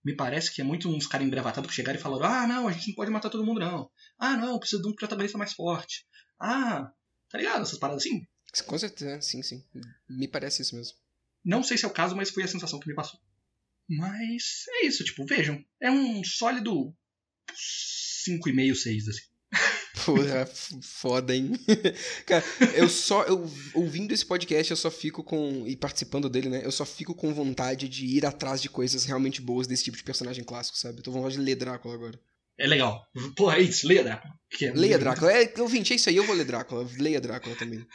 Me 0.03 0.15
parece 0.15 0.53
que 0.53 0.61
é 0.61 0.63
muito 0.63 0.89
uns 0.89 1.07
caras 1.07 1.27
engravatados 1.27 1.69
que 1.69 1.75
chegaram 1.75 1.99
e 1.99 2.01
falaram: 2.01 2.25
ah, 2.25 2.47
não, 2.47 2.67
a 2.67 2.71
gente 2.71 2.89
não 2.89 2.95
pode 2.95 3.11
matar 3.11 3.29
todo 3.29 3.45
mundo, 3.45 3.59
não. 3.59 3.89
Ah, 4.17 4.37
não, 4.37 4.59
precisa 4.59 4.81
de 4.81 4.87
um 4.87 4.95
protagonista 4.95 5.37
mais 5.37 5.53
forte. 5.53 6.05
Ah, 6.39 6.91
tá 7.29 7.37
ligado? 7.37 7.63
Essas 7.63 7.79
paradas 7.79 8.03
assim. 8.03 8.25
Com 8.65 8.77
certeza, 8.77 9.21
sim, 9.21 9.43
sim. 9.43 9.63
Me 10.09 10.27
parece 10.27 10.61
isso 10.61 10.75
mesmo. 10.75 10.97
Não 11.43 11.63
sei 11.63 11.77
se 11.77 11.85
é 11.85 11.87
o 11.87 11.93
caso, 11.93 12.15
mas 12.15 12.29
foi 12.29 12.43
a 12.43 12.47
sensação 12.47 12.79
que 12.79 12.87
me 12.87 12.95
passou. 12.95 13.19
Mas 13.89 14.65
é 14.69 14.85
isso, 14.85 15.03
tipo, 15.03 15.25
vejam. 15.25 15.63
É 15.81 15.91
um 15.91 16.23
sólido 16.23 16.95
5,5, 18.29 18.75
6, 18.75 19.07
assim. 19.07 19.23
Porra, 20.05 20.49
foda, 20.81 21.35
hein? 21.35 21.51
Cara, 22.25 22.43
eu 22.75 22.87
só. 22.89 23.23
Eu, 23.23 23.49
ouvindo 23.73 24.13
esse 24.13 24.25
podcast, 24.25 24.71
eu 24.71 24.77
só 24.77 24.89
fico 24.91 25.23
com. 25.23 25.65
E 25.67 25.75
participando 25.75 26.29
dele, 26.29 26.49
né? 26.49 26.61
Eu 26.63 26.71
só 26.71 26.85
fico 26.85 27.13
com 27.15 27.33
vontade 27.33 27.87
de 27.89 28.05
ir 28.05 28.25
atrás 28.25 28.61
de 28.61 28.69
coisas 28.69 29.05
realmente 29.05 29.41
boas 29.41 29.67
desse 29.67 29.83
tipo 29.83 29.97
de 29.97 30.03
personagem 30.03 30.43
clássico, 30.43 30.77
sabe? 30.77 30.99
Eu 30.99 31.03
tô 31.03 31.11
com 31.11 31.17
vontade 31.19 31.35
de 31.35 31.41
ler 31.41 31.55
Drácula 31.55 31.93
agora. 31.93 32.19
É 32.57 32.67
legal. 32.67 33.01
Porra, 33.37 33.57
é 33.57 33.61
isso, 33.61 33.87
leia 33.87 34.03
Drácula. 34.03 34.33
É 34.61 34.65
Leia 34.71 34.75
muito- 34.75 34.99
Drácula. 34.99 35.31
É, 35.31 35.53
ouvinte, 35.61 35.93
é 35.93 35.95
isso 35.95 36.09
aí, 36.09 36.17
eu 36.17 36.25
vou 36.25 36.35
ler 36.35 36.43
Drácula. 36.45 36.85
Leia 36.97 37.21
Drácula 37.21 37.55
também. 37.55 37.85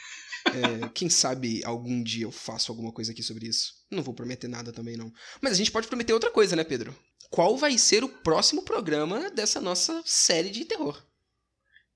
É, 0.47 0.89
quem 0.93 1.07
sabe 1.09 1.63
algum 1.63 2.01
dia 2.01 2.25
eu 2.25 2.31
faço 2.31 2.71
alguma 2.71 2.91
coisa 2.91 3.11
aqui 3.11 3.21
sobre 3.21 3.47
isso. 3.47 3.73
Não 3.91 4.01
vou 4.01 4.13
prometer 4.13 4.47
nada 4.47 4.71
também, 4.71 4.97
não. 4.97 5.11
Mas 5.41 5.53
a 5.53 5.55
gente 5.55 5.71
pode 5.71 5.87
prometer 5.87 6.13
outra 6.13 6.31
coisa, 6.31 6.55
né, 6.55 6.63
Pedro? 6.63 6.95
Qual 7.29 7.55
vai 7.57 7.77
ser 7.77 8.03
o 8.03 8.09
próximo 8.09 8.63
programa 8.63 9.29
dessa 9.29 9.61
nossa 9.61 10.01
série 10.05 10.49
de 10.49 10.65
terror? 10.65 10.99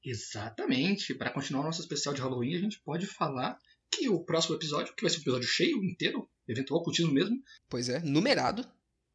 Exatamente. 0.10 1.14
Para 1.14 1.30
continuar 1.32 1.62
o 1.62 1.66
nosso 1.66 1.82
especial 1.82 2.14
de 2.14 2.22
Halloween, 2.22 2.56
a 2.56 2.60
gente 2.60 2.80
pode 2.82 3.06
falar 3.06 3.58
que 3.92 4.10
o 4.10 4.24
próximo 4.24 4.56
episódio, 4.56 4.94
que 4.96 5.02
vai 5.04 5.10
ser 5.10 5.18
um 5.18 5.22
episódio 5.22 5.48
cheio, 5.48 5.84
inteiro, 5.84 6.30
eventual 6.48 6.80
ocultismo 6.82 7.12
mesmo, 7.12 7.36
Pois 7.70 7.90
é, 7.90 8.00
numerado. 8.00 8.68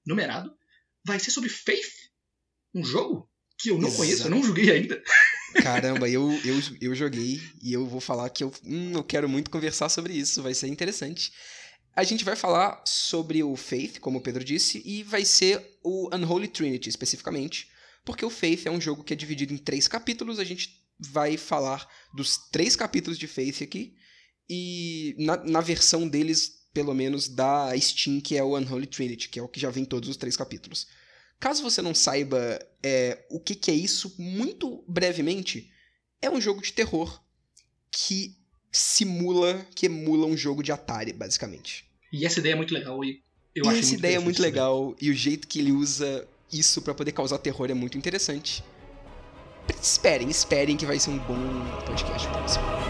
numerado, 0.07 0.53
vai 1.05 1.19
ser 1.21 1.31
sobre 1.31 1.49
Faith, 1.49 2.11
um 2.75 2.85
jogo 2.85 3.29
que 3.59 3.71
eu 3.71 3.79
não 3.79 3.89
Exato. 3.89 3.97
conheço, 3.97 4.23
eu 4.27 4.31
não 4.31 4.43
joguei 4.43 4.71
ainda. 4.71 5.03
Caramba, 5.63 6.09
eu, 6.09 6.29
eu, 6.45 6.57
eu 6.81 6.95
joguei 6.95 7.41
e 7.63 7.73
eu 7.73 7.87
vou 7.87 8.01
falar 8.01 8.29
que 8.31 8.43
eu, 8.43 8.53
hum, 8.65 8.93
eu 8.95 9.05
quero 9.05 9.29
muito 9.29 9.51
conversar 9.51 9.89
sobre 9.89 10.13
isso, 10.13 10.43
vai 10.43 10.55
ser 10.55 10.67
interessante. 10.67 11.33
A 11.95 12.03
gente 12.03 12.25
vai 12.25 12.35
falar 12.35 12.83
sobre 12.85 13.45
o 13.45 13.55
Faith, 13.55 14.01
como 14.01 14.19
o 14.19 14.21
Pedro 14.21 14.43
disse, 14.43 14.83
e 14.85 15.05
vai 15.05 15.25
ser 15.25 15.79
o 15.85 16.11
Unholy 16.13 16.49
Trinity 16.49 16.89
especificamente, 16.89 17.69
porque 18.05 18.25
o 18.25 18.31
Faith 18.31 18.67
é 18.67 18.71
um 18.71 18.81
jogo 18.81 19.05
que 19.05 19.13
é 19.13 19.17
dividido 19.17 19.55
em 19.55 19.59
três 19.59 19.87
capítulos, 19.87 20.41
a 20.41 20.45
gente 20.45 20.84
vai 20.99 21.37
falar 21.37 21.89
dos 22.15 22.39
três 22.51 22.77
capítulos 22.77 23.19
de 23.19 23.27
Faith 23.27 23.63
aqui, 23.63 23.95
e 24.49 25.15
na, 25.19 25.37
na 25.39 25.61
versão 25.61 26.07
deles, 26.07 26.67
pelo 26.73 26.95
menos 26.95 27.29
da 27.29 27.77
Steam, 27.79 28.21
que 28.21 28.37
é 28.37 28.43
o 28.43 28.57
Unholy 28.57 28.87
Trinity, 28.87 29.29
que 29.29 29.39
é 29.39 29.43
o 29.43 29.49
que 29.49 29.61
já 29.61 29.71
vem 29.71 29.85
todos 29.85 30.09
os 30.09 30.17
três 30.17 30.37
capítulos. 30.37 30.87
Caso 31.41 31.63
você 31.63 31.83
não 31.83 31.95
saiba 31.95 32.59
é, 32.83 33.27
o 33.31 33.41
que, 33.41 33.55
que 33.55 33.71
é 33.71 33.75
isso, 33.75 34.15
muito 34.19 34.85
brevemente, 34.89 35.71
é 36.21 36.31
um 36.31 36.41
jogo 36.41 36.63
de 36.63 36.73
terror 36.73 37.23
que 37.91 38.37
simula, 38.73 39.67
que 39.75 39.87
emula 39.87 40.27
um 40.27 40.37
jogo 40.37 40.63
de 40.63 40.73
Atari, 40.73 41.13
basicamente. 41.13 41.85
E 42.13 42.25
essa 42.25 42.41
ideia 42.41 42.53
é 42.53 42.57
muito 42.57 42.75
legal 42.75 43.05
e 43.05 43.23
eu 43.55 43.65
e 43.65 43.69
acho 43.69 43.79
essa 43.81 43.95
ideia 43.95 44.17
é 44.17 44.19
muito 44.19 44.43
legal 44.43 44.97
e 45.01 45.11
o 45.11 45.15
jeito 45.15 45.47
que 45.47 45.61
ele 45.61 45.71
usa 45.71 46.27
isso 46.53 46.83
pra 46.83 46.95
poder 46.95 47.13
causar 47.13 47.39
terror 47.39 47.71
é 47.71 47.75
muito 47.75 47.97
interessante. 47.97 48.65
Esperem, 49.81 50.29
esperem 50.29 50.77
que 50.77 50.87
vai 50.87 50.99
ser 50.99 51.11
um 51.11 51.19
bom 51.19 51.37
podcast 51.87 52.29
próximo. 52.29 52.84